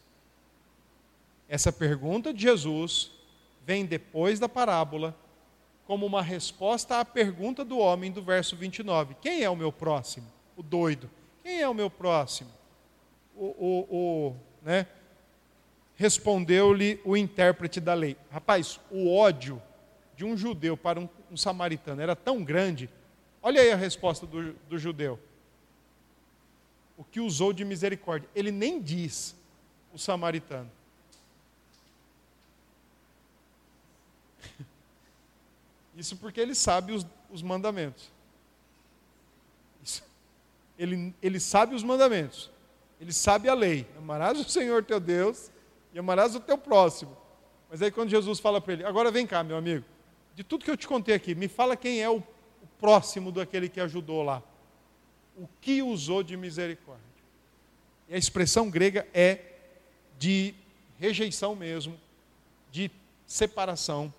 [1.47, 3.11] Essa pergunta de Jesus
[3.65, 5.15] vem depois da parábola,
[5.87, 9.15] como uma resposta à pergunta do homem do verso 29.
[9.21, 10.27] Quem é o meu próximo?
[10.57, 11.09] O doido.
[11.43, 12.49] Quem é o meu próximo?
[13.35, 14.87] O, o, o né?
[15.95, 18.17] Respondeu-lhe o intérprete da lei.
[18.31, 19.61] Rapaz, o ódio
[20.15, 22.89] de um judeu para um, um samaritano era tão grande.
[23.41, 25.19] Olha aí a resposta do, do judeu.
[26.97, 28.27] O que usou de misericórdia.
[28.35, 29.35] Ele nem diz
[29.93, 30.71] o samaritano.
[35.95, 38.09] Isso porque ele sabe os, os mandamentos.
[39.83, 40.03] Isso.
[40.77, 42.49] Ele, ele sabe os mandamentos.
[43.05, 43.85] Ele sabe a lei.
[43.95, 45.51] Amarás o Senhor teu Deus
[45.93, 47.15] e amarás o teu próximo.
[47.69, 49.85] Mas aí quando Jesus fala para ele, agora vem cá, meu amigo,
[50.33, 53.69] de tudo que eu te contei aqui, me fala quem é o, o próximo daquele
[53.69, 54.41] que ajudou lá.
[55.37, 57.05] O que usou de misericórdia?
[58.09, 59.39] E a expressão grega é
[60.17, 60.55] de
[60.97, 61.99] rejeição mesmo,
[62.71, 62.89] de
[63.27, 64.11] separação,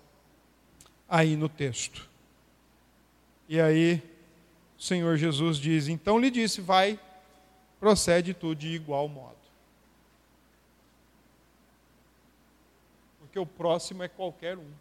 [1.09, 2.09] aí no texto.
[3.49, 4.01] E aí
[4.79, 6.97] o Senhor Jesus diz: Então lhe disse, vai,
[7.79, 9.47] procede tu de igual modo.
[13.37, 14.71] porque o próximo é qualquer um.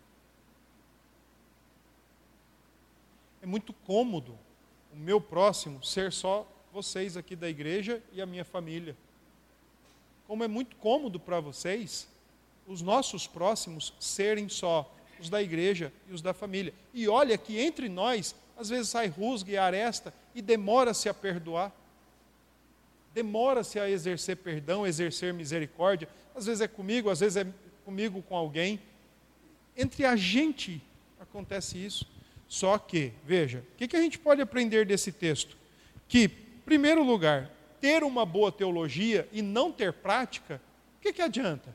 [3.42, 4.38] É muito cômodo
[4.92, 8.96] o meu próximo ser só vocês aqui da igreja e a minha família.
[10.26, 12.08] Como é muito cômodo para vocês
[12.66, 14.90] os nossos próximos serem só
[15.20, 16.72] os da igreja e os da família.
[16.94, 21.72] E olha que entre nós, às vezes sai rusga e aresta e demora-se a perdoar.
[23.16, 26.06] Demora-se a exercer perdão, exercer misericórdia.
[26.34, 27.46] Às vezes é comigo, às vezes é
[27.82, 28.78] comigo, com alguém.
[29.74, 30.82] Entre a gente
[31.18, 32.06] acontece isso.
[32.46, 35.56] Só que, veja, o que, que a gente pode aprender desse texto?
[36.06, 37.50] Que, em primeiro lugar,
[37.80, 40.60] ter uma boa teologia e não ter prática,
[40.98, 41.74] o que, que adianta?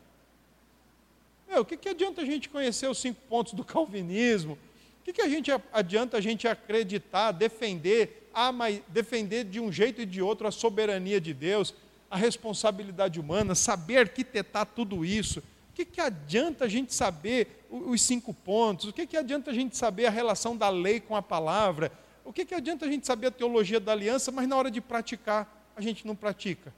[1.49, 4.59] Meu, o que, que adianta a gente conhecer os cinco pontos do calvinismo?
[4.99, 9.71] O que, que a gente adianta a gente acreditar, defender, ah, mas defender de um
[9.71, 11.73] jeito e de outro a soberania de Deus,
[12.09, 18.01] a responsabilidade humana, saber arquitetar tudo isso, o que, que adianta a gente saber os
[18.01, 18.89] cinco pontos?
[18.89, 21.89] O que, que adianta a gente saber a relação da lei com a palavra?
[22.25, 24.81] O que, que adianta a gente saber a teologia da aliança, mas na hora de
[24.81, 26.73] praticar a gente não pratica?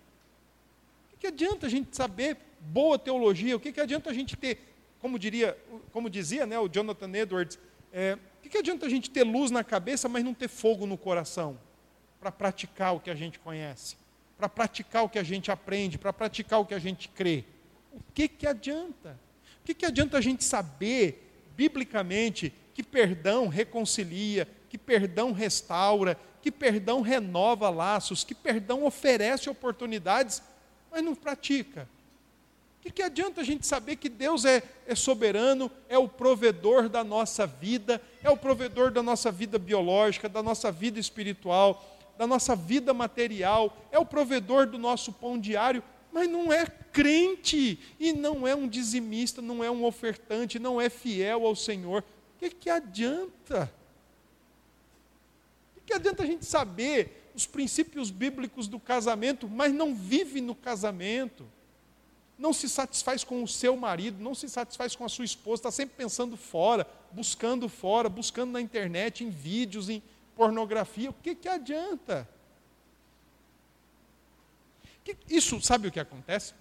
[1.08, 3.56] O que, que adianta a gente saber boa teologia?
[3.56, 4.60] O que, que adianta a gente ter,
[5.00, 5.58] como, diria,
[5.92, 7.58] como dizia né, o Jonathan Edwards,
[7.94, 10.86] é, o que, que adianta a gente ter luz na cabeça, mas não ter fogo
[10.86, 11.58] no coração?
[12.20, 13.96] Para praticar o que a gente conhece,
[14.38, 17.46] para praticar o que a gente aprende, para praticar o que a gente crê
[17.94, 19.18] o que, que adianta?
[19.62, 26.52] O que, que adianta a gente saber, biblicamente, que perdão reconcilia, que perdão restaura, que
[26.52, 30.42] perdão renova laços, que perdão oferece oportunidades,
[30.92, 31.88] mas não pratica?
[32.84, 37.02] Que, que adianta a gente saber que Deus é, é soberano, é o provedor da
[37.02, 41.82] nossa vida, é o provedor da nossa vida biológica, da nossa vida espiritual,
[42.18, 45.82] da nossa vida material, é o provedor do nosso pão diário,
[46.12, 50.90] mas não é crente e não é um dizimista, não é um ofertante, não é
[50.90, 52.04] fiel ao Senhor.
[52.36, 53.72] O que, que adianta?
[55.72, 60.42] O que, que adianta a gente saber os princípios bíblicos do casamento, mas não vive
[60.42, 61.48] no casamento?
[62.38, 65.72] Não se satisfaz com o seu marido, não se satisfaz com a sua esposa, está
[65.72, 70.02] sempre pensando fora, buscando fora, buscando na internet, em vídeos, em
[70.36, 71.10] pornografia.
[71.10, 72.28] O que, que adianta?
[75.30, 76.54] Isso, sabe o que acontece?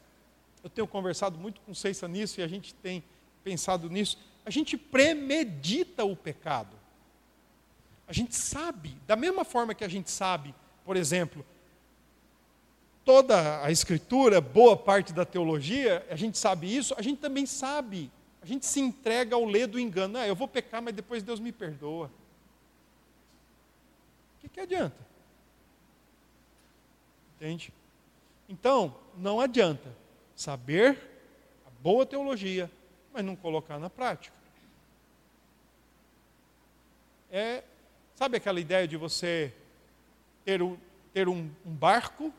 [0.63, 3.03] Eu tenho conversado muito com Ceissa nisso e a gente tem
[3.43, 4.19] pensado nisso.
[4.45, 6.77] A gente premedita o pecado.
[8.07, 10.55] A gente sabe, da mesma forma que a gente sabe,
[10.85, 11.45] por exemplo,
[13.05, 18.11] toda a escritura, boa parte da teologia, a gente sabe isso, a gente também sabe.
[18.41, 20.19] A gente se entrega ao ler do engano.
[20.19, 22.11] Ah, eu vou pecar, mas depois Deus me perdoa.
[24.37, 24.97] O que, que adianta?
[27.37, 27.73] Entende?
[28.49, 29.95] Então, não adianta
[30.35, 30.99] saber
[31.67, 32.71] a boa teologia,
[33.13, 34.37] mas não colocar na prática.
[37.31, 37.63] É,
[38.15, 39.53] sabe aquela ideia de você
[40.45, 40.77] ter um,
[41.15, 42.33] ter um, um barco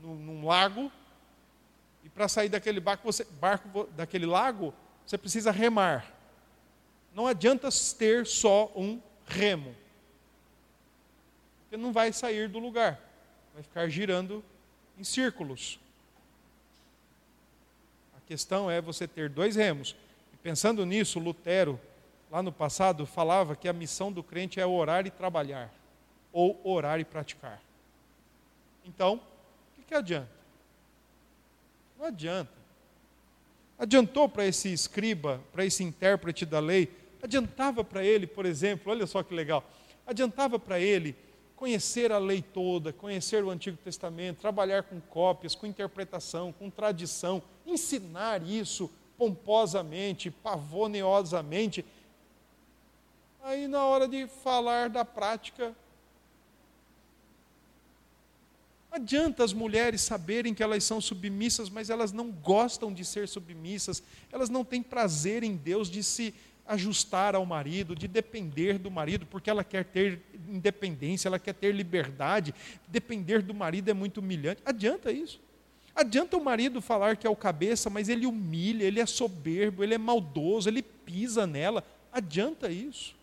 [0.00, 0.90] num, num, lago
[2.04, 4.74] e para sair daquele barco, você, barco daquele lago,
[5.06, 6.12] você precisa remar.
[7.14, 7.68] Não adianta
[7.98, 9.74] ter só um remo,
[11.60, 13.00] porque não vai sair do lugar,
[13.52, 14.44] vai ficar girando
[14.98, 15.78] em círculos.
[18.16, 19.96] A questão é você ter dois remos.
[20.32, 21.80] E pensando nisso, Lutero,
[22.30, 25.72] lá no passado, falava que a missão do crente é orar e trabalhar,
[26.32, 27.60] ou orar e praticar.
[28.84, 29.20] Então,
[29.88, 30.30] que, adianta?
[31.98, 32.52] Não adianta.
[33.78, 39.06] Adiantou para esse escriba, para esse intérprete da lei, adiantava para ele, por exemplo, olha
[39.06, 39.64] só que legal,
[40.06, 41.16] adiantava para ele
[41.56, 47.42] conhecer a lei toda, conhecer o Antigo Testamento, trabalhar com cópias, com interpretação, com tradição,
[47.66, 51.84] ensinar isso pomposamente, pavoneosamente.
[53.42, 55.74] Aí, na hora de falar da prática,
[58.98, 64.02] adianta as mulheres saberem que elas são submissas, mas elas não gostam de ser submissas,
[64.30, 66.34] elas não têm prazer em Deus de se
[66.66, 71.74] ajustar ao marido, de depender do marido, porque ela quer ter independência, ela quer ter
[71.74, 72.54] liberdade.
[72.86, 74.60] Depender do marido é muito humilhante.
[74.66, 75.40] Adianta isso?
[75.94, 79.94] Adianta o marido falar que é o cabeça, mas ele humilha, ele é soberbo, ele
[79.94, 81.82] é maldoso, ele pisa nela.
[82.12, 83.16] Adianta isso?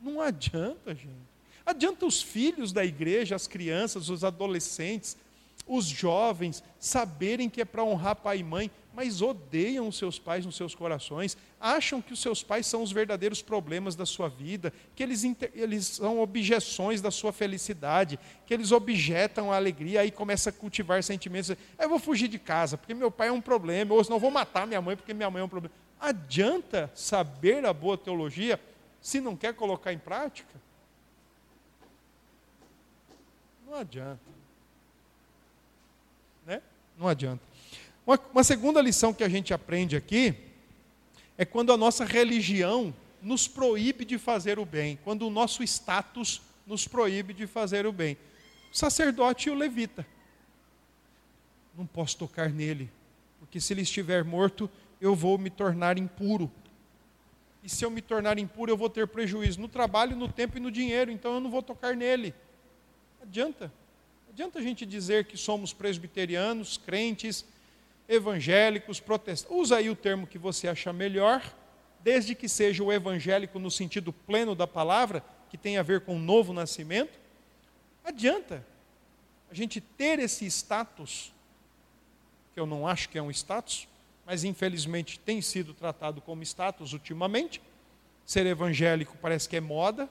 [0.00, 1.37] Não adianta, gente.
[1.68, 5.18] Adianta os filhos da igreja, as crianças, os adolescentes,
[5.66, 10.46] os jovens saberem que é para honrar pai e mãe, mas odeiam os seus pais
[10.46, 14.72] nos seus corações, acham que os seus pais são os verdadeiros problemas da sua vida,
[14.96, 20.48] que eles, eles são objeções da sua felicidade, que eles objetam a alegria, aí começa
[20.48, 21.50] a cultivar sentimentos.
[21.78, 24.30] Ah, eu vou fugir de casa, porque meu pai é um problema, ou senão vou
[24.30, 25.74] matar minha mãe, porque minha mãe é um problema.
[26.00, 28.58] Adianta saber a boa teologia
[29.02, 30.66] se não quer colocar em prática?
[33.68, 34.20] Não adianta.
[36.46, 36.62] Né?
[36.98, 37.42] Não adianta.
[38.06, 40.34] Uma, uma segunda lição que a gente aprende aqui
[41.36, 46.40] é quando a nossa religião nos proíbe de fazer o bem, quando o nosso status
[46.66, 48.16] nos proíbe de fazer o bem.
[48.72, 50.06] O sacerdote e o levita.
[51.76, 52.90] Não posso tocar nele,
[53.38, 56.50] porque se ele estiver morto, eu vou me tornar impuro.
[57.62, 60.60] E se eu me tornar impuro, eu vou ter prejuízo no trabalho, no tempo e
[60.60, 62.34] no dinheiro, então eu não vou tocar nele.
[63.28, 63.70] Adianta.
[64.30, 67.44] Adianta a gente dizer que somos presbiterianos, crentes,
[68.08, 69.54] evangélicos, protestantes.
[69.54, 71.42] Usa aí o termo que você achar melhor,
[72.02, 76.16] desde que seja o evangélico no sentido pleno da palavra, que tem a ver com
[76.16, 77.18] o novo nascimento.
[78.02, 78.64] Adianta
[79.50, 81.30] a gente ter esse status,
[82.54, 83.86] que eu não acho que é um status,
[84.24, 87.60] mas infelizmente tem sido tratado como status ultimamente.
[88.24, 90.08] Ser evangélico parece que é moda,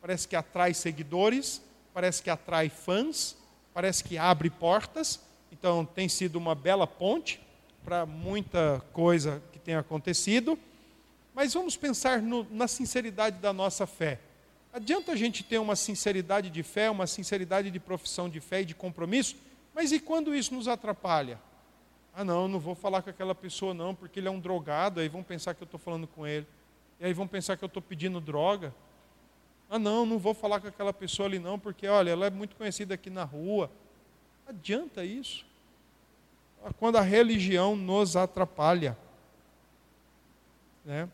[0.00, 1.62] parece que atrai seguidores,
[1.96, 3.38] parece que atrai fãs,
[3.72, 5.18] parece que abre portas,
[5.50, 7.40] então, tem sido uma bela ponte
[7.82, 10.58] para muita coisa que tem acontecido.
[11.34, 14.20] Mas vamos pensar no, na sinceridade da nossa fé.
[14.74, 18.66] Adianta a gente ter uma sinceridade de fé, uma sinceridade de profissão de fé e
[18.66, 19.34] de compromisso,
[19.74, 21.40] mas e quando isso nos atrapalha?
[22.12, 25.08] Ah, não, não vou falar com aquela pessoa não, porque ele é um drogado, aí
[25.08, 26.46] vão pensar que eu estou falando com ele.
[27.00, 28.74] E aí vão pensar que eu estou pedindo droga.
[29.68, 32.54] Ah, não, não vou falar com aquela pessoa ali não, porque olha, ela é muito
[32.56, 33.70] conhecida aqui na rua.
[34.46, 35.44] Adianta isso?
[36.78, 38.96] quando a religião nos atrapalha.
[40.84, 41.08] Né?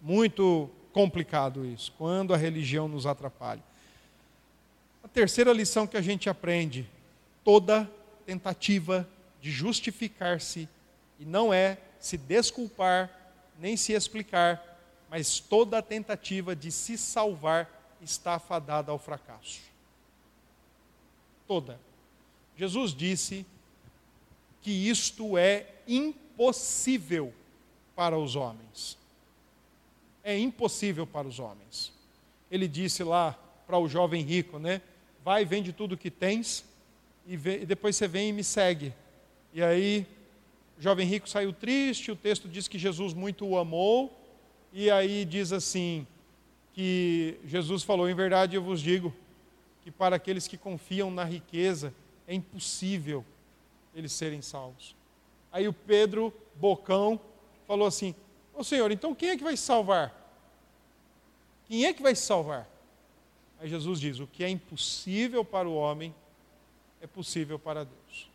[0.00, 3.62] Muito complicado isso, quando a religião nos atrapalha.
[5.02, 6.88] A terceira lição que a gente aprende:
[7.44, 7.90] toda
[8.26, 9.08] tentativa
[9.40, 10.68] de justificar-se,
[11.18, 13.10] e não é se desculpar,
[13.58, 14.69] nem se explicar,
[15.10, 17.68] mas toda tentativa de se salvar
[18.00, 19.60] está fadada ao fracasso.
[21.48, 21.80] Toda.
[22.56, 23.44] Jesus disse
[24.62, 27.34] que isto é impossível
[27.96, 28.96] para os homens.
[30.22, 31.92] É impossível para os homens.
[32.48, 33.36] Ele disse lá
[33.66, 34.80] para o jovem rico, né?
[35.24, 36.64] Vai, vende tudo que tens
[37.26, 38.94] e, e depois você vem e me segue.
[39.52, 40.06] E aí,
[40.78, 42.12] o jovem rico saiu triste.
[42.12, 44.19] O texto diz que Jesus muito o amou.
[44.72, 46.06] E aí diz assim:
[46.72, 49.14] que Jesus falou: Em verdade eu vos digo
[49.82, 51.92] que para aqueles que confiam na riqueza
[52.26, 53.24] é impossível
[53.94, 54.94] eles serem salvos.
[55.50, 57.20] Aí o Pedro, bocão,
[57.66, 58.14] falou assim:
[58.54, 60.14] Ô Senhor, então quem é que vai salvar?
[61.66, 62.68] Quem é que vai salvar?
[63.58, 66.14] Aí Jesus diz: O que é impossível para o homem
[67.00, 68.30] é possível para Deus.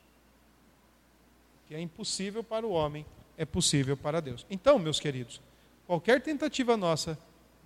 [1.63, 3.05] O que é impossível para o homem
[3.37, 4.45] é possível para Deus.
[4.49, 5.41] Então, meus queridos,
[5.85, 7.17] qualquer tentativa nossa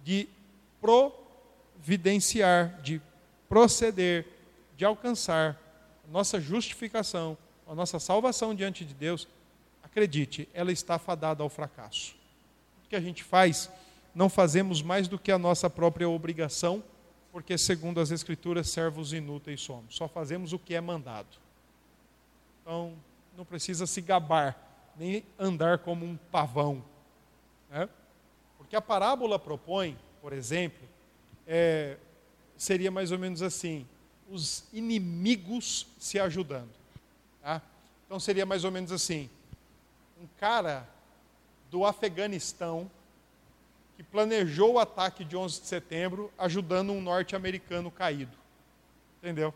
[0.04, 0.28] de
[0.82, 3.02] providenciar, de
[3.48, 4.28] proceder,
[4.78, 5.60] de alcançar
[6.08, 9.28] a nossa justificação, a nossa salvação diante de Deus,
[9.84, 12.16] acredite, ela está fadada ao fracasso.
[12.86, 13.70] O que a gente faz,
[14.14, 16.84] não fazemos mais do que a nossa própria obrigação,
[17.32, 19.96] porque, segundo as Escrituras, servos inúteis somos.
[19.96, 21.28] Só fazemos o que é mandado.
[22.62, 22.94] Então,
[23.38, 24.58] não precisa se gabar,
[24.98, 26.84] nem andar como um pavão.
[27.70, 27.88] Né?
[28.70, 30.88] Porque a parábola propõe por exemplo,
[31.48, 31.98] é,
[32.58, 33.88] seria mais ou menos assim:
[34.30, 36.70] os inimigos se ajudando.
[37.42, 37.62] Tá?
[38.06, 39.30] Então seria mais ou menos assim:
[40.22, 40.88] um cara
[41.72, 42.90] do Afeganistão
[43.96, 48.38] que planejou o ataque de 11 de setembro ajudando um norte-americano caído.
[49.18, 49.54] Entendeu?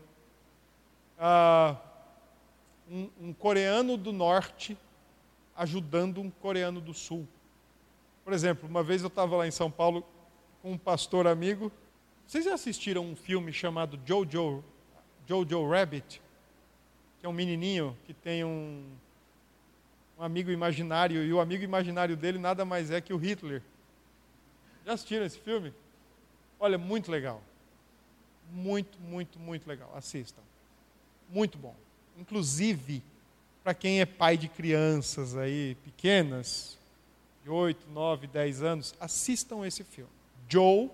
[1.18, 1.76] Ah,
[2.90, 4.76] um, um coreano do norte
[5.56, 7.26] ajudando um coreano do sul.
[8.24, 10.04] Por exemplo, uma vez eu estava lá em São Paulo
[10.62, 11.70] com um pastor amigo.
[12.26, 14.64] Vocês já assistiram um filme chamado Jojo,
[15.28, 16.22] Jojo Rabbit?
[17.20, 18.86] Que é um menininho que tem um,
[20.18, 23.62] um amigo imaginário e o amigo imaginário dele nada mais é que o Hitler.
[24.86, 25.74] Já assistiram esse filme?
[26.58, 27.42] Olha, muito legal.
[28.50, 29.92] Muito, muito, muito legal.
[29.94, 30.42] Assistam.
[31.28, 31.74] Muito bom.
[32.16, 33.02] Inclusive,
[33.62, 36.78] para quem é pai de crianças aí pequenas,
[37.50, 40.10] 8, 9, 10 anos, assistam esse filme.
[40.48, 40.90] Joe,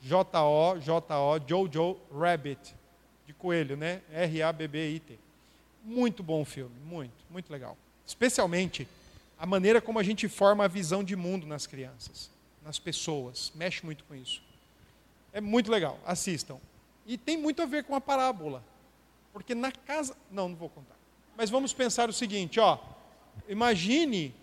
[0.00, 2.74] J-O, J-O, Jojo Rabbit,
[3.26, 4.02] de coelho, né?
[4.12, 5.18] R-A-B-B-I-T.
[5.84, 7.76] Muito bom filme, muito, muito legal.
[8.06, 8.88] Especialmente
[9.38, 12.30] a maneira como a gente forma a visão de mundo nas crianças,
[12.64, 13.52] nas pessoas.
[13.54, 14.42] Mexe muito com isso.
[15.32, 16.58] É muito legal, assistam.
[17.06, 18.64] E tem muito a ver com a parábola.
[19.32, 20.16] Porque na casa.
[20.30, 20.96] Não, não vou contar.
[21.36, 22.78] Mas vamos pensar o seguinte, ó.
[23.48, 24.34] Imagine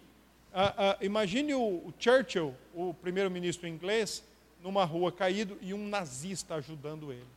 [0.55, 4.23] Uh, uh, imagine o, o, Churchill, o primeiro-ministro inglês,
[4.63, 7.27] numa rua caído e um nazista ajudando ele.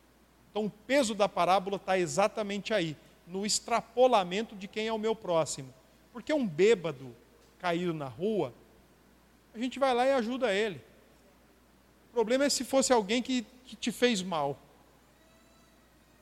[0.49, 2.95] Então o peso da parábola está exatamente aí,
[3.27, 5.73] no extrapolamento de quem é o meu próximo.
[6.13, 7.13] Porque um bêbado
[7.59, 8.53] caído na rua,
[9.53, 10.81] a gente vai lá e ajuda ele.
[12.09, 14.57] O problema é se fosse alguém que, que te fez mal.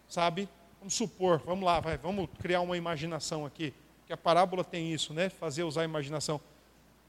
[0.10, 0.50] Sabe?
[0.80, 3.72] Vamos supor, vamos lá, vai, vamos criar uma imaginação aqui.
[4.08, 5.30] Que a parábola tem isso, né?
[5.30, 6.42] Fazer usar a imaginação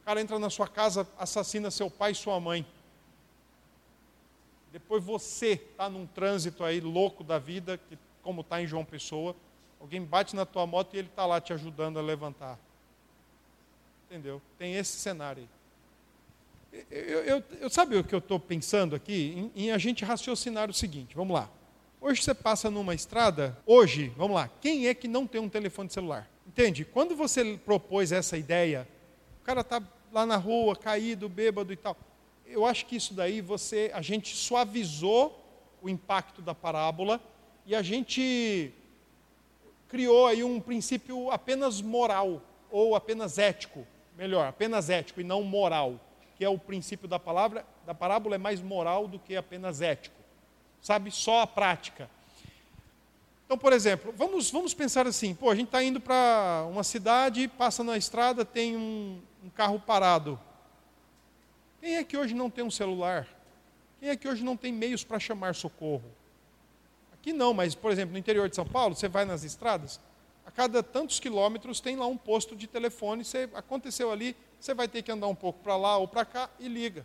[0.09, 2.65] cara entra na sua casa, assassina seu pai e sua mãe.
[4.73, 9.37] Depois você está num trânsito aí louco da vida, que, como está em João Pessoa,
[9.79, 12.59] alguém bate na tua moto e ele está lá te ajudando a levantar.
[14.07, 14.41] Entendeu?
[14.59, 15.47] Tem esse cenário
[16.73, 16.85] aí.
[16.91, 19.51] Eu, eu, eu sabe o que eu estou pensando aqui?
[19.55, 21.51] Em, em, a gente raciocinar o seguinte, vamos lá.
[22.01, 25.91] Hoje você passa numa estrada, hoje, vamos lá, quem é que não tem um telefone
[25.91, 26.27] celular?
[26.47, 26.83] Entende?
[26.83, 28.89] Quando você propôs essa ideia,
[29.43, 29.83] o cara está
[30.13, 31.97] lá na rua, caído, bêbado e tal.
[32.47, 35.45] Eu acho que isso daí você, a gente suavizou
[35.83, 37.21] o impacto da parábola
[37.67, 38.73] e a gente
[39.89, 43.87] criou aí um princípio apenas moral ou apenas ético,
[44.17, 46.01] melhor, apenas ético e não moral,
[46.37, 50.17] que é o princípio da palavra, da parábola é mais moral do que apenas ético.
[50.81, 52.09] Sabe, só a prática.
[53.45, 57.49] Então, por exemplo, vamos, vamos pensar assim: pô, a gente está indo para uma cidade,
[57.49, 60.39] passa na estrada, tem um, um carro parado.
[61.81, 63.27] Quem é que hoje não tem um celular?
[64.01, 66.05] Quem é que hoje não tem meios para chamar socorro?
[67.13, 70.01] Aqui não, mas, por exemplo, no interior de São Paulo, você vai nas estradas,
[70.49, 73.23] a cada tantos quilômetros tem lá um posto de telefone.
[73.23, 76.49] Você, aconteceu ali, você vai ter que andar um pouco para lá ou para cá
[76.59, 77.05] e liga.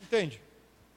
[0.00, 0.40] Entende?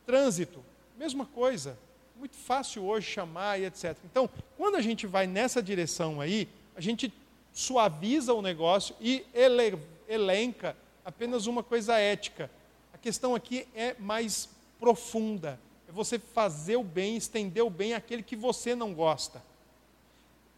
[0.05, 0.63] Trânsito,
[0.99, 1.79] mesma coisa.
[2.15, 3.97] Muito fácil hoje chamar e etc.
[4.05, 7.11] Então, quando a gente vai nessa direção aí, a gente
[7.53, 9.77] suaviza o negócio e ele,
[10.07, 12.49] elenca apenas uma coisa ética.
[12.93, 15.59] A questão aqui é mais profunda.
[15.87, 19.41] É você fazer o bem, estender o bem àquele que você não gosta.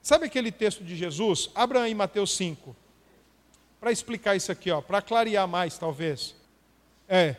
[0.02, 1.50] Sabe aquele texto de Jesus?
[1.54, 2.76] Abra em Mateus 5.
[3.80, 6.36] Para explicar isso aqui, ó, para clarear mais, talvez.
[7.08, 7.36] É,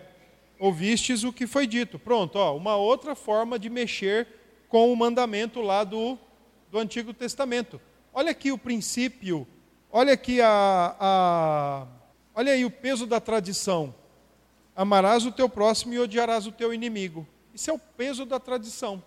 [0.59, 1.99] ouvistes o que foi dito.
[1.99, 4.27] Pronto, ó, uma outra forma de mexer
[4.69, 6.19] com o mandamento lá do,
[6.71, 7.81] do Antigo Testamento.
[8.13, 9.47] Olha aqui o princípio,
[9.91, 11.87] olha aqui a, a
[12.35, 13.95] olha aí o peso da tradição.
[14.77, 17.27] Amarás o teu próximo e odiarás o teu inimigo.
[17.55, 19.03] Isso é o peso da tradição.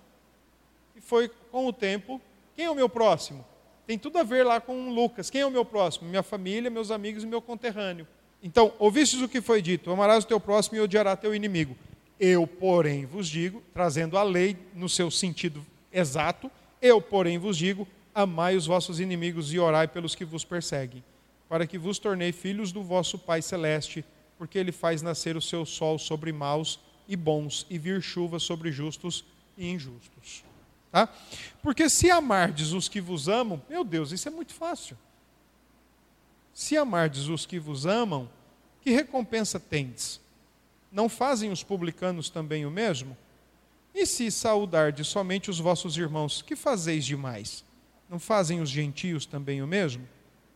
[0.96, 2.22] E foi com o tempo.
[2.56, 3.46] Quem é o meu próximo?
[3.86, 5.30] Tem tudo a ver lá com Lucas.
[5.30, 6.08] Quem é o meu próximo?
[6.08, 8.08] Minha família, meus amigos e meu conterrâneo.
[8.42, 11.76] Então, ouvistes o que foi dito: amarás o teu próximo e odiarás teu inimigo.
[12.20, 16.50] Eu, porém, vos digo, trazendo a lei no seu sentido exato,
[16.82, 21.04] eu, porém, vos digo: amai os vossos inimigos e orai pelos que vos perseguem,
[21.50, 24.06] para que vos tornei filhos do vosso Pai celeste,
[24.38, 28.72] porque ele faz nascer o seu sol sobre maus e bons e vir chuva sobre
[28.72, 29.26] justos
[29.58, 30.46] e injustos.
[30.92, 31.10] Tá?
[31.62, 34.98] Porque se amardes os que vos amam, meu Deus, isso é muito fácil.
[36.54, 38.30] Se amardes os que vos amam,
[38.82, 40.22] que recompensa tendes?
[40.90, 43.18] Não fazem os publicanos também o mesmo?
[43.94, 47.66] E se saudardes somente os vossos irmãos, que fazeis demais?
[48.16, 50.08] Não fazem os gentios também o mesmo?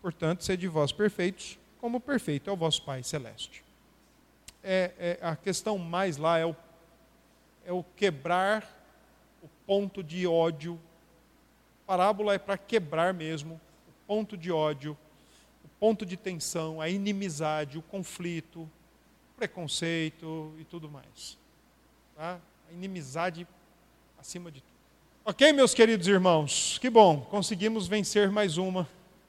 [0.02, 3.66] Portanto, sede vós perfeitos, como perfeito é o vosso Pai celeste.
[4.64, 6.56] É, é, a questão mais lá é o,
[7.66, 8.64] é o quebrar
[9.44, 10.80] o ponto de ódio.
[11.86, 14.98] Parábola é para quebrar mesmo o ponto de ódio,
[15.62, 21.38] o ponto de tensão, a inimizade, o conflito, o preconceito e tudo mais.
[22.16, 22.40] Tá?
[22.70, 23.46] A inimizade
[24.18, 24.64] acima de.
[25.30, 26.80] Ok, meus queridos irmãos?
[26.82, 28.90] Que bom, conseguimos vencer mais uma